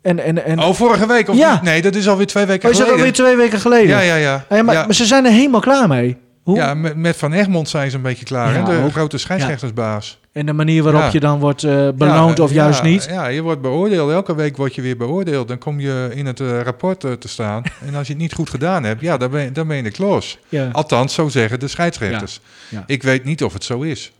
[0.02, 1.28] En, en, en, Oh, vorige week?
[1.28, 1.52] Of Ja.
[1.52, 1.62] niet?
[1.62, 3.06] Nee, dat is alweer twee weken Oh, is dat geleden.
[3.06, 3.88] alweer twee weken geleden?
[3.88, 4.44] Ja, ja, ja.
[4.50, 4.84] Ja, maar, Ja.
[4.84, 6.16] maar ze zijn er helemaal klaar mee.
[6.48, 6.56] Hoe?
[6.56, 8.52] Ja, met, met Van Egmond zijn ze een beetje klaar.
[8.52, 8.76] Ja, hè?
[8.78, 8.90] De ook.
[8.90, 10.18] grote scheidsrechtersbaas.
[10.32, 11.08] En de manier waarop Ja.
[11.12, 13.04] je dan wordt eh, beloond Ja, of juist niet.
[13.10, 14.10] Ja, je wordt beoordeeld.
[14.10, 15.48] Elke week word je weer beoordeeld.
[15.48, 17.62] Dan kom je in het eh, rapport eh, te staan.
[17.86, 19.90] en als je het niet goed gedaan hebt, ja, dan ben dan ben je de
[19.90, 20.38] klos.
[20.72, 22.40] Althans, zo zeggen de scheidsrechters.
[22.86, 24.12] Ik weet niet of het zo is.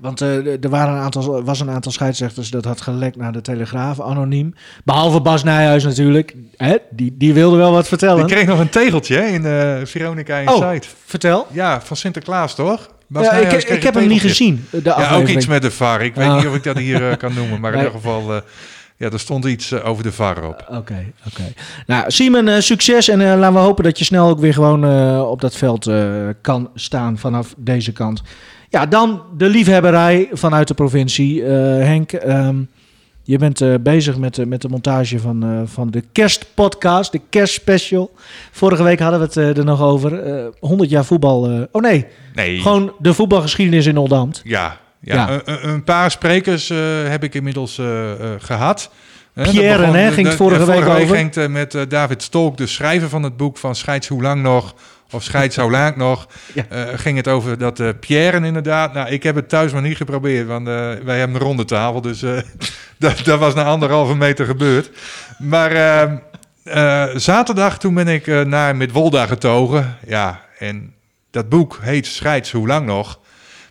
[0.00, 3.40] Want eh, er waren een aantal, was een aantal scheidsrechters dat had gelekt naar de
[3.40, 4.54] Telegraaf, anoniem.
[4.84, 6.34] Behalve Bas Nijhuis natuurlijk.
[6.56, 6.76] Hè?
[6.90, 8.20] Die, die wilde wel wat vertellen.
[8.20, 10.64] Ik kreeg nog een tegeltje hè, in eh Veronica Inside.
[10.64, 11.46] Oh, vertel.
[11.50, 12.88] Ja, van Sinterklaas toch?
[13.06, 14.64] Bas Ja, ik, Nijhuis ik heb hem niet gezien.
[14.70, 16.02] De Ja, ook iets met de VAR.
[16.04, 16.36] Ik weet Ah.
[16.36, 17.60] niet of ik dat hier eh, kan noemen.
[17.60, 18.42] Maar in ieder geval,
[18.98, 20.66] ja, er stond iets eh, over de VAR op.
[20.68, 21.52] Oké, oké.
[21.86, 23.08] Nou, Simon, eh, succes.
[23.08, 24.84] En eh, laten we hopen dat je snel ook weer gewoon
[25.26, 25.90] op dat veld
[26.40, 28.22] kan staan vanaf deze kant.
[28.68, 31.42] Ja, dan de liefhebberij vanuit de provincie.
[31.42, 32.56] Henk, ehm,
[33.22, 38.10] je bent bezig met, eh, met de montage van, van de kerstpodcast, de kerstspecial.
[38.50, 40.22] Vorige week hadden we het er nog over.
[40.22, 41.66] Eh 100 jaar voetbal.
[41.72, 42.60] oh nee, Nee.
[42.60, 44.40] gewoon de voetbalgeschiedenis in Oldambt.
[44.44, 45.14] Ja, ja.
[45.30, 45.40] Ja.
[45.44, 48.90] Een, paar sprekers eh, heb ik inmiddels eh, eh, gehad.
[49.34, 51.16] Pierre, begon- hè, ging het vorige week over?
[51.16, 54.74] ging het met David Stolk, de schrijver van het boek van Scheids hoe lang nog,
[55.10, 56.26] of Scheids hoe lang nog.
[56.54, 56.96] Ja.
[56.96, 58.92] Ging het over dat eh Pierre inderdaad.
[58.92, 62.20] Nou, ik heb het thuis maar niet geprobeerd, want wij hebben een ronde tafel, dus
[62.98, 64.90] dat, dat was na anderhalve meter gebeurd.
[65.38, 66.02] Maar eh,
[66.62, 69.96] eh, zaterdag toen ben ik naar Midwolda getogen.
[70.06, 70.94] Ja, en
[71.30, 73.18] dat boek heet Scheids hoe lang nog.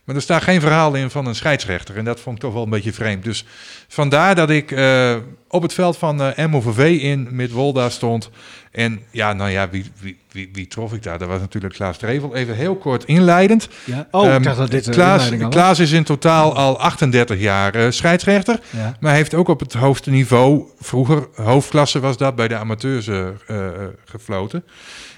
[0.08, 1.98] Maar er staat geen verhaal in van een scheidsrechter.
[1.98, 3.24] En dat vond ik toch wel een beetje vreemd.
[3.24, 3.46] Dus
[3.88, 5.16] vandaar dat ik eh,
[5.48, 8.30] op het veld van eh MOVV in Midwolda stond.
[8.72, 11.18] En ja, nou ja, wie, wie, wie, wie trof ik daar?
[11.18, 12.36] Dat was natuurlijk Klaas Trevel.
[12.36, 13.70] Even heel kort inleidend.
[13.84, 14.08] Ja.
[14.12, 15.30] Oh, ik dacht dat dit de Klaas.
[15.50, 18.60] Klaas is in totaal al 38 jaar eh, scheidsrechter.
[18.70, 18.98] Ja.
[19.00, 23.28] Maar heeft ook op het hoogste niveau, vroeger hoofdklasse was dat, bij de amateurs eh,
[23.48, 23.68] eh,
[24.06, 24.64] gefloten.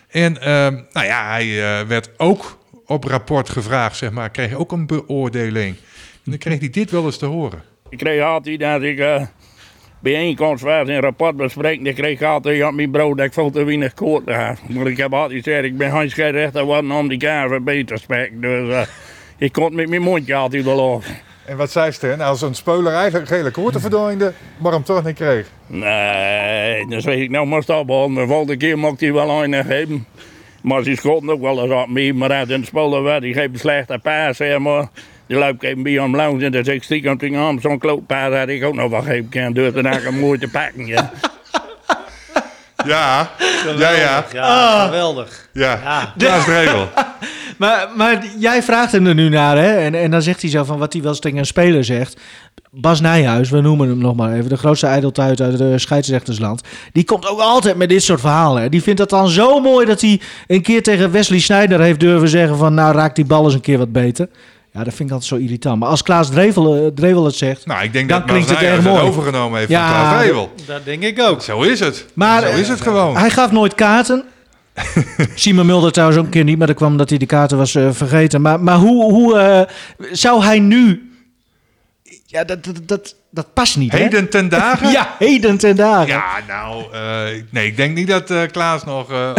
[0.09, 2.57] En ehm, nou ja, hij eh, werd ook
[2.89, 5.75] op rapport gevraagd, zeg maar, kreeg ook een beoordeling.
[6.25, 7.63] En dan kreeg hij dit wel eens te horen.
[7.89, 9.21] Ik kreeg altijd, als ik uh,
[9.99, 13.51] bijeenkomst was en rapport bespreken, dan kreeg ik altijd op mijn brood dat ik veel
[13.51, 14.57] te weinig koord had.
[14.67, 18.41] Maar ik heb altijd gezegd, ik ben geen scheidsrechter worden om die KVB te spreken.
[18.41, 18.81] Dus uh,
[19.37, 21.07] ik kon met mijn mondje altijd wel af.
[21.45, 22.21] En wat zei Sten?
[22.21, 25.47] Als een speuler eigenlijk gele koorten verdooide, maar hem toch niet kreeg.
[25.67, 28.15] Nee, dat weet ik nou maar ophouden.
[28.15, 30.05] De volgende keer mocht hij wel een geven.
[30.61, 32.13] Maar ze schoten ook wel eens op me.
[32.13, 34.87] Maar uit een spullen werd, die geeft een slechte paas, zeg maar.
[35.27, 37.59] Die loopt even bij hem langs en dan zeg ik stiekem tegen hem.
[37.61, 39.53] Zo'n klootpaas had ik ook nog wel geven kunnen.
[39.53, 41.11] Dus dan ik hem mooi te pakken, ja.
[42.85, 43.29] Ja,
[43.77, 44.25] ja, ja.
[44.33, 44.83] Ja, Ah.
[44.85, 45.49] geweldig.
[45.53, 46.13] Ja, Ja.
[46.17, 46.87] Klaas Drevel.
[47.57, 49.77] Maar, maar jij vraagt hem er nu naar, hè?
[49.77, 52.19] En, en dan zegt hij zo van wat hij wel eens tegen een speler zegt.
[52.71, 56.61] Bas Nijhuis, we noemen hem nog maar even, de grootste ijdeltuit uit het scheidsrechtersland.
[56.91, 58.61] Die komt ook altijd met dit soort verhalen.
[58.61, 58.69] hè.
[58.69, 62.29] Die vindt het dan zo mooi dat hij een keer tegen Wesley Sneijder heeft durven
[62.29, 62.73] zeggen van...
[62.73, 64.27] nou, raakt die bal eens een keer wat beter.
[64.73, 65.79] Ja, dat vind ik altijd zo irritant.
[65.79, 68.59] Maar als Klaas Drevel, eh, Drevel het zegt, Nou, ik denk dan dat klinkt het
[68.61, 68.95] erg mooi.
[68.97, 70.51] het overgenomen heeft Ja, van Klaas Drevel.
[70.65, 71.41] Dat denk ik ook.
[71.41, 72.05] Zo is het.
[72.13, 73.17] Maar, Zo is het gewoon.
[73.17, 74.23] Hij gaf nooit kaarten.
[75.35, 77.75] Simon Mulder trouwens ook een keer niet, maar dat kwam omdat hij de kaarten was
[77.75, 78.41] eh, vergeten.
[78.41, 79.61] Maar, maar hoe, hoe eh,
[80.11, 81.08] zou hij nu...
[82.31, 83.97] Ja, dat, dat, dat, dat past niet, hè?
[83.97, 84.91] Heden ten dagen?
[84.97, 86.07] Ja, heden ten dagen.
[86.07, 89.31] Ja, nou, eh, nee, ik denk niet dat eh, Klaas nog eh,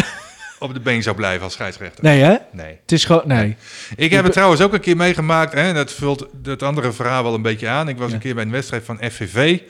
[0.58, 2.04] op de been zou blijven als scheidsrechter.
[2.04, 2.36] Nee, hè?
[2.52, 2.78] Nee.
[2.80, 3.22] Het is gewoon...
[3.26, 3.56] Nee.
[3.96, 7.22] Ik heb het trouwens ook een keer meegemaakt, hè, en dat vult het andere verhaal
[7.22, 7.88] wel een beetje aan.
[7.88, 9.60] Ik was een keer bij een wedstrijd van FVV,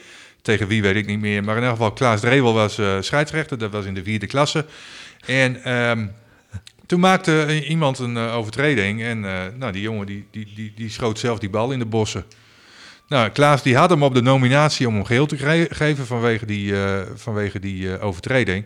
[0.43, 3.71] tegen wie weet ik niet meer, maar in elk geval Klaas Drevel was scheidsrechter, dat
[3.71, 4.64] was in de vierde klasse.
[5.27, 6.07] En ehm,
[6.87, 9.21] toen maakte iemand een overtreding en
[9.59, 12.25] nou, die jongen die, die, die, die schoot zelf die bal in de bossen.
[13.11, 16.83] Nou, Klaas die had hem op de nominatie om hem geel te geven vanwege die,
[16.83, 18.65] eh, vanwege die eh, overtreding.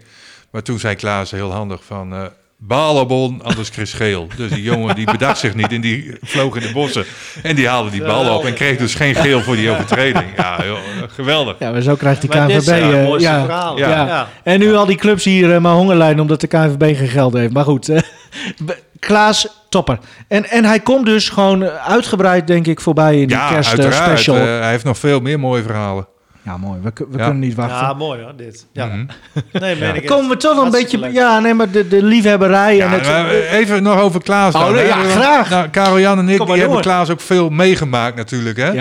[0.51, 2.13] Maar toen zei Klaas heel handig van...
[2.13, 2.23] eh
[2.67, 4.29] Balabon, anders Chris Geel.
[4.37, 7.05] Dus die jongen die bedacht zich niet en die vloog in de bossen.
[7.43, 10.25] En die haalde die bal op en kreeg dus geen geel voor die overtreding.
[10.37, 10.79] Ja, joh,
[11.09, 11.57] geweldig.
[11.59, 12.69] Ja, maar zo krijgt die Maar KNVB...
[12.69, 13.79] eh, mooiste ja, verhalen.
[13.89, 14.07] Ja.
[14.07, 14.29] Ja.
[14.43, 17.53] En nu al die clubs hier maar hongerlijden omdat de KNVB geen geld heeft.
[17.53, 17.87] Maar goed,
[19.05, 19.99] Klaas, topper.
[20.29, 23.97] En, en hij komt dus gewoon eh, uitgebreid, denk ik, voorbij in die Ja, kerstspecial.
[24.37, 24.57] uiteraard.
[24.57, 26.07] Eh, hij heeft nog veel meer mooie verhalen.
[26.43, 26.79] ja, mooi.
[26.83, 27.25] We, we Ja.
[27.25, 27.77] kunnen niet wachten.
[27.87, 28.67] Ja, mooi hoor, dit.
[28.73, 28.87] Ja.
[28.87, 29.07] Mhm.
[29.53, 30.99] Nee, meen ik komen we toch een beetje...
[30.99, 31.13] Leuk.
[31.13, 33.07] Ja, nee, maar de, de liefhebberij en Ja, het...
[33.07, 34.55] maar even nog over Klaas.
[34.55, 35.51] Oh, nee, ja, graag.
[35.51, 36.81] Nou, Karel Jan en ik die hebben.
[36.81, 38.57] Klaas ook veel meegemaakt natuurlijk.
[38.57, 38.73] Hè?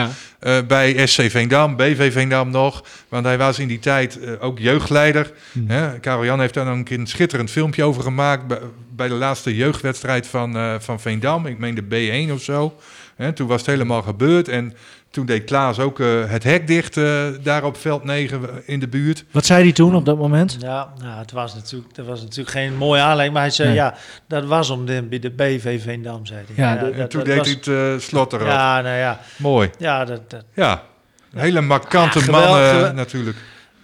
[0.44, 2.84] Eh, bij SC Veendam, BV Veendam nog.
[3.10, 5.32] Want hij was in die tijd eh, ook jeugdleider.
[5.52, 5.70] Hmm.
[5.70, 6.00] Hè?
[6.00, 8.48] Karel Jan heeft daar nog een keer een schitterend filmpje over gemaakt.
[8.48, 8.60] Bij,
[8.96, 11.46] bij de laatste jeugdwedstrijd van, eh, van Veendam.
[11.46, 12.76] Ik meen de B1 of zo.
[13.16, 14.74] Hè, toen was het helemaal gebeurd en
[15.14, 18.88] toen deed Klaas ook eh, het hek dicht eh, daar op veld 9 in de
[18.88, 19.24] buurt.
[19.32, 20.58] Wat zei hij toen op dat moment?
[20.60, 23.78] Ja, nou, het was natuurlijk, dat was natuurlijk geen mooie aanleiding, maar hij zei Nee.
[23.78, 23.96] ja,
[24.28, 26.66] dat was om de, bij de BV Veendam, zei hij.
[26.66, 27.68] Ja, de- En toen deed was- hij het
[28.02, 28.48] eh, slot erop.
[28.48, 29.20] Ja, nou ja.
[29.38, 29.70] Mooi.
[29.78, 30.82] Ja, dat, dat, Ja,
[31.36, 33.38] hele markante geweldig, man eh, natuurlijk.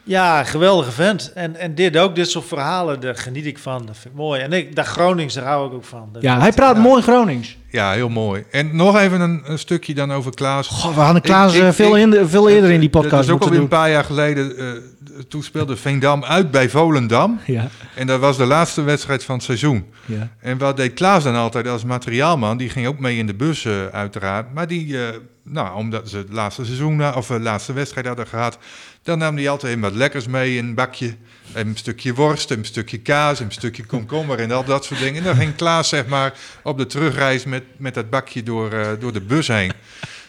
[0.04, 1.32] ja, geweldige vent.
[1.34, 3.86] En, en dit ook, dit soort verhalen, daar geniet ik van.
[3.86, 4.42] Dat vind ik mooi.
[4.42, 6.10] En ik, dat Gronings, daar hou ik ook van.
[6.14, 7.58] Dat- Ja, dat- hij praat mooi Gronings.
[7.72, 8.43] Ja, heel mooi.
[8.51, 10.67] En nog even een, een stukje dan over Klaas.
[10.67, 13.11] Goh, we hadden Klaas Ik- ik- eh, veel, ik- in, veel eerder in die podcast
[13.15, 14.57] Dat is ook alweer een paar jaar geleden.
[14.57, 14.65] eh,
[15.28, 17.39] toen speelde Veendam uit bij Volendam.
[17.45, 17.67] Ja.
[17.95, 19.86] En dat was de laatste wedstrijd van het seizoen.
[20.05, 20.30] Ja.
[20.41, 22.57] En wat deed Klaas dan altijd als materiaalman?
[22.57, 24.53] Die ging ook mee in de bus, eh, uiteraard.
[24.53, 24.95] Maar die,
[25.43, 28.57] nou, omdat ze het laatste seizoen, of de laatste wedstrijd hadden gehad,
[29.10, 31.16] dan nam hij altijd wat lekkers mee in een bakje.
[31.53, 35.18] Een stukje worst, een stukje kaas, een stukje komkommer en al dat soort dingen.
[35.18, 36.34] En dan ging Klaas, zeg maar,
[36.64, 39.72] op de terugreis met, met dat bakje door, eh, door de bus heen.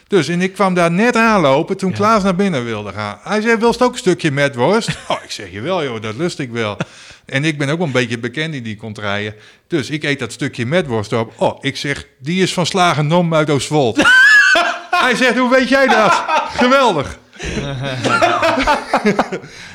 [0.07, 3.19] Dus, en ik kwam daar net aanlopen toen Klaas naar binnen wilde gaan.
[3.23, 4.89] Hij zei, wil je ook een stukje met worst?
[5.07, 6.77] Oh, ik zeg je wel, joh, dat lust ik wel.
[7.25, 9.35] En ik ben ook wel een beetje bekend in die contraien.
[9.67, 11.33] Dus ik eet dat stukje metworst op.
[11.37, 13.97] Oh, ik zeg, die is van Slagen Nom uit Oostwold.
[15.05, 16.23] Hij zegt, hoe weet jij dat?
[16.53, 17.19] Geweldig.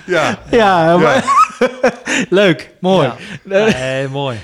[0.07, 0.39] ja.
[0.51, 1.25] Ja, maar-
[2.31, 3.07] leuk, mooi.
[3.07, 3.15] Ja.
[3.79, 4.37] Nee, mooi.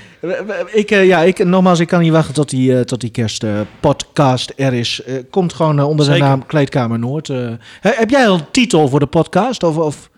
[0.67, 4.53] Ik, eh, ja, ik, nogmaals, ik kan niet wachten tot die, eh, tot die kerstpodcast
[4.57, 5.03] er is.
[5.03, 6.31] Eh, komt gewoon eh, onder zijn Zeker.
[6.33, 7.29] naam Kleedkamer Noord.
[7.29, 7.37] eh.
[7.81, 9.63] He- heb jij al een titel voor de podcast?
[9.63, 10.11] Of, of?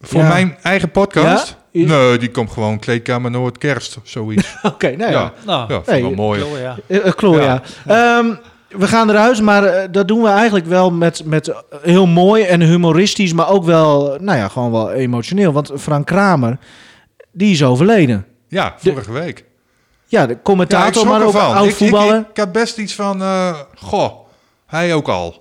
[0.00, 0.28] Voor Ja.
[0.28, 1.56] mijn eigen podcast?
[1.70, 1.86] Ja?
[1.86, 4.54] Nee, die komt gewoon Kleedkamer Noord Kerst, zoiets.
[4.62, 5.20] Oké, nou ja.
[5.20, 6.40] Ja, Nou, ja, vind ik wel mooi.
[6.40, 6.76] Kloor, ja.
[6.86, 7.62] Eh, eh, Kloor, ja.
[8.78, 11.52] We gaan eruit, maar eh, dat doen we eigenlijk wel met, met
[11.82, 15.52] heel mooi en humoristisch, maar ook wel, nou ja, gewoon wel emotioneel.
[15.52, 16.58] Want Frank Kramer,
[17.32, 18.26] die is overleden.
[18.48, 19.44] Ja, vorige week.
[20.06, 22.18] Ja, de Ja, commentator, schrok maar ook oud Ik- ik, voetballer.
[22.18, 24.12] Ik, ik had best iets van, eh, goh,
[24.66, 25.40] hij ook al.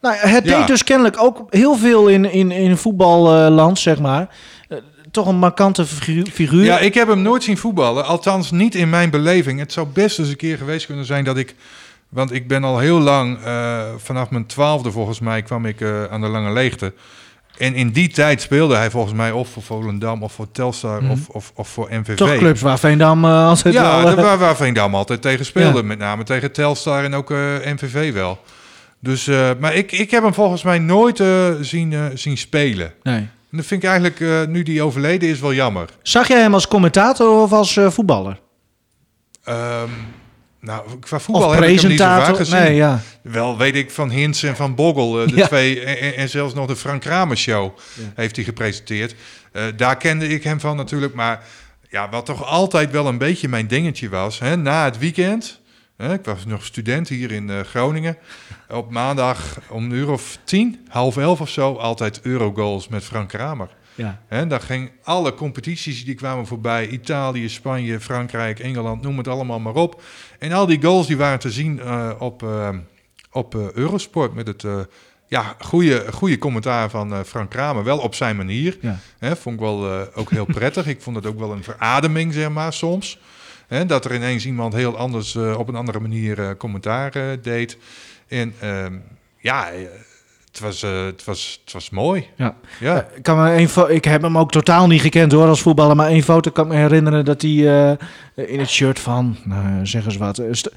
[0.00, 0.58] Nou, het Ja.
[0.58, 4.28] deed dus kennelijk ook heel veel in, in, in voetballand, zeg maar.
[4.68, 4.78] Eh,
[5.10, 6.64] toch een markante figu- figuur.
[6.64, 8.04] Ja, ik heb hem nooit zien voetballen.
[8.06, 9.58] Althans, niet in mijn beleving.
[9.58, 11.54] Het zou best eens een keer geweest kunnen zijn dat ik...
[12.16, 16.04] Want ik ben al heel lang, eh, vanaf mijn twaalfde volgens mij, kwam ik eh,
[16.04, 16.92] aan de lange leegte.
[17.58, 21.10] En in die tijd speelde hij volgens mij of voor Volendam of voor Telstar Mhm.
[21.10, 22.16] of, of, of voor MVV.
[22.16, 24.14] Toch clubs waar Veendam eh, altijd Ja, wel...
[24.14, 25.78] waar, waar Veendam altijd tegen speelde.
[25.78, 25.84] Ja.
[25.84, 27.28] Met name tegen Telstar en ook
[27.64, 28.38] MVV wel.
[29.00, 29.26] Dus,
[29.60, 31.22] maar ik, ik heb hem volgens mij nooit
[31.60, 32.92] zien, zien spelen.
[33.02, 33.28] nee.
[33.50, 35.88] En dat vind ik eigenlijk, nu die overleden is, wel jammer.
[36.02, 38.40] Zag jij hem als commentator of als voetballer?
[39.44, 39.88] Ehm,
[40.66, 42.58] nou, qua voetbal heb ik hem niet zo vaak gezien.
[42.58, 43.00] Nee, ja.
[43.22, 45.46] Wel weet ik van Hins en van Boggel, eh, de Ja.
[45.46, 47.78] twee, en, zelfs nog de Frank Kramer Show
[48.14, 49.14] heeft hij gepresenteerd.
[49.52, 51.42] Eh, daar kende ik hem van natuurlijk, maar
[51.90, 55.60] ja, wat toch altijd wel een beetje mijn dingetje was, hè, na het weekend,
[55.96, 58.16] hè, ik was nog student hier in eh, Groningen,
[58.68, 63.28] op maandag om een uur of tien, half elf of zo, altijd Eurogoals met Frank
[63.28, 63.68] Kramer.
[63.96, 64.22] Ja.
[64.26, 66.88] Hè, daar ging alle competities die kwamen voorbij.
[66.88, 70.02] Italië, Spanje, Frankrijk, Engeland, noem het allemaal maar op.
[70.38, 72.68] En al die goals die waren te zien eh, op, eh,
[73.30, 74.64] op eh, Eurosport met het
[75.28, 77.84] ja, goede, goede commentaar van Frank Kramer.
[77.84, 78.78] Wel op zijn manier.
[78.80, 78.98] Ja.
[79.18, 80.86] Hè, vond ik wel ook heel prettig.
[80.86, 83.18] ik vond het ook wel een verademing, zeg maar, soms.
[83.66, 87.78] Hè, dat er ineens iemand heel anders op een andere manier commentaar deed.
[88.28, 88.94] En ehm,
[89.38, 89.68] ja,
[90.56, 92.26] het was, eh, het, was, het was mooi.
[92.36, 92.54] Ja.
[92.80, 93.08] Ja.
[93.16, 95.96] Ik, kan me één fo- ik heb hem ook totaal niet gekend hoor als voetballer.
[95.96, 99.86] Maar één foto kan ik me herinneren dat hij eh, in het shirt van, nou,
[99.86, 100.70] zeg eens wat, eh, st-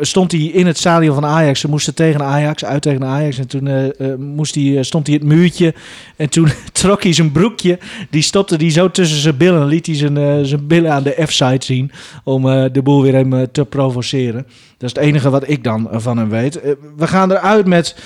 [0.00, 1.60] stond hij in het stadion van Ajax.
[1.60, 3.38] Ze moesten tegen Ajax, uit tegen Ajax.
[3.38, 5.74] En toen eh, eh, moest hij, eh, stond hij het muurtje.
[6.16, 7.78] En toen trok hij zijn broekje.
[8.10, 9.66] Die stopte die zo tussen zijn billen.
[9.66, 11.90] Liet hij zijn, eh, zijn billen aan de F-side zien.
[12.24, 14.46] Om eh, de boel weer hem eh, te provoceren.
[14.78, 16.60] Dat is het enige wat ik dan eh, van hem weet.
[16.60, 17.96] Eh, we gaan eruit met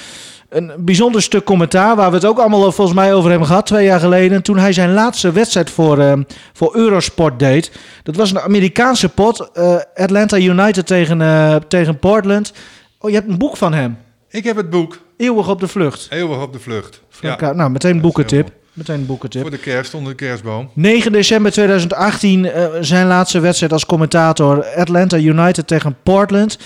[0.48, 3.84] een bijzonder stuk commentaar waar we het ook allemaal volgens mij over hebben gehad twee
[3.84, 4.42] jaar geleden.
[4.42, 6.12] Toen hij zijn laatste wedstrijd voor, eh,
[6.52, 7.72] voor Eurosport deed.
[8.02, 9.50] Dat was een Amerikaanse pot.
[9.52, 12.52] eh, Atlanta United tegen, eh, tegen Portland.
[12.98, 13.98] Oh, je hebt een boek van hem.
[14.30, 14.98] Ik heb het boek.
[15.16, 16.06] Eeuwig op de vlucht.
[16.10, 17.00] Eeuwig op de vlucht.
[17.08, 18.50] Frank Ka- Nou, meteen een boekentip.
[18.72, 19.40] Meteen een boekentip.
[19.42, 20.70] Voor de kerst onder de kerstboom.
[20.74, 26.58] 9 december 2018, eh, zijn laatste wedstrijd als commentator Atlanta United tegen Portland.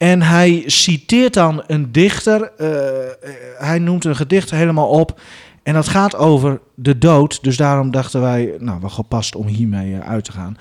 [0.00, 2.52] En hij citeert dan een dichter.
[2.56, 3.12] eh, eh,
[3.58, 5.20] hij noemt een gedicht helemaal op.
[5.62, 7.42] En dat gaat over de dood.
[7.42, 10.56] Dus daarom dachten wij, nou, wel gepast om hiermee eh, uit te gaan.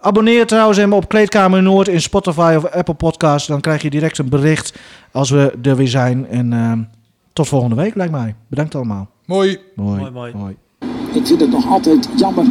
[0.00, 3.48] Abonneer trouwens even op Kleedkamer Noord in Spotify of Apple Podcast.
[3.48, 4.78] Dan krijg je direct een bericht
[5.12, 6.26] als we er weer zijn.
[6.28, 6.90] En
[7.32, 8.34] tot volgende week, lijkt mij.
[8.48, 9.08] Bedankt allemaal.
[9.24, 9.58] Mooi.
[9.74, 10.10] Mooi.
[10.10, 10.56] Mooi, mooi.
[11.12, 12.44] Ik vind het nog altijd jammer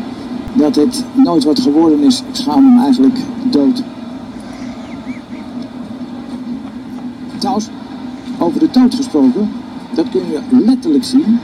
[0.53, 2.19] dat het nooit wat geworden is.
[2.19, 3.17] Ik schaam me eigenlijk
[3.51, 3.83] dood.
[7.45, 7.69] Trouwens,
[8.39, 9.51] over de dood gesproken,
[9.93, 11.39] dat kun je letterlijk zien,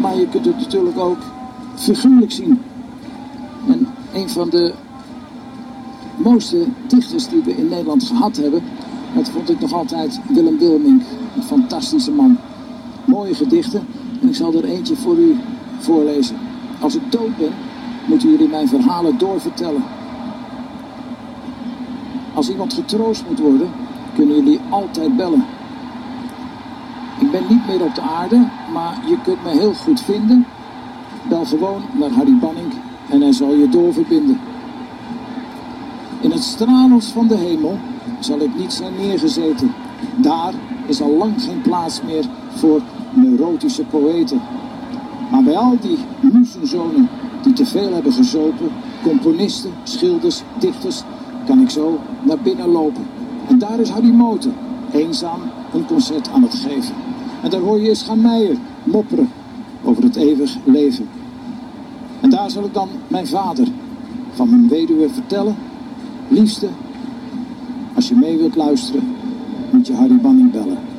[0.00, 1.18] maar je kunt het natuurlijk ook
[1.74, 2.62] figuurlijk zien.
[3.68, 4.74] En een van de
[6.16, 8.62] mooiste dichters die we in Nederland gehad hebben,
[9.14, 11.02] dat vond ik nog altijd Willem Wilmink.
[11.36, 12.38] Een fantastische man.
[13.04, 13.86] Mooie gedichten
[14.20, 15.36] en ik zal er eentje voor u
[15.78, 16.36] voorlezen.
[16.80, 17.52] Als ik dood ben,
[18.06, 19.84] moeten jullie mijn verhalen doorvertellen.
[22.34, 23.70] Als iemand getroost moet worden,
[24.14, 25.44] kunnen jullie altijd bellen.
[27.18, 30.46] Ik ben niet meer op de aarde, maar je kunt me heel goed vinden.
[31.28, 32.72] Bel gewoon naar Harry Banning
[33.10, 34.40] en hij zal je doorverbinden.
[36.20, 37.78] In het stralens van de hemel
[38.18, 39.74] zal ik niet zijn neergezeten.
[40.16, 40.52] Daar
[40.86, 44.40] is al lang geen plaats meer voor neurotische poëten.
[45.30, 47.08] Maar bij al die muzenzonen
[47.42, 48.68] die te veel hebben gezopen,
[49.02, 51.02] componisten, schilders, dichters,
[51.46, 53.06] kan ik zo naar binnen lopen.
[53.48, 54.54] En daar is Harry Moten,
[54.92, 55.40] eenzaam
[55.74, 56.94] een concert aan het geven.
[57.42, 59.28] En daar hoor je gaan Meijer mopperen
[59.84, 61.08] over het eeuwig leven.
[62.20, 63.68] En daar zal ik dan mijn vader
[64.32, 65.56] van mijn weduwe vertellen.
[66.28, 66.68] Liefste,
[67.94, 69.14] als je mee wilt luisteren,
[69.70, 70.91] moet je Harry Banning bellen.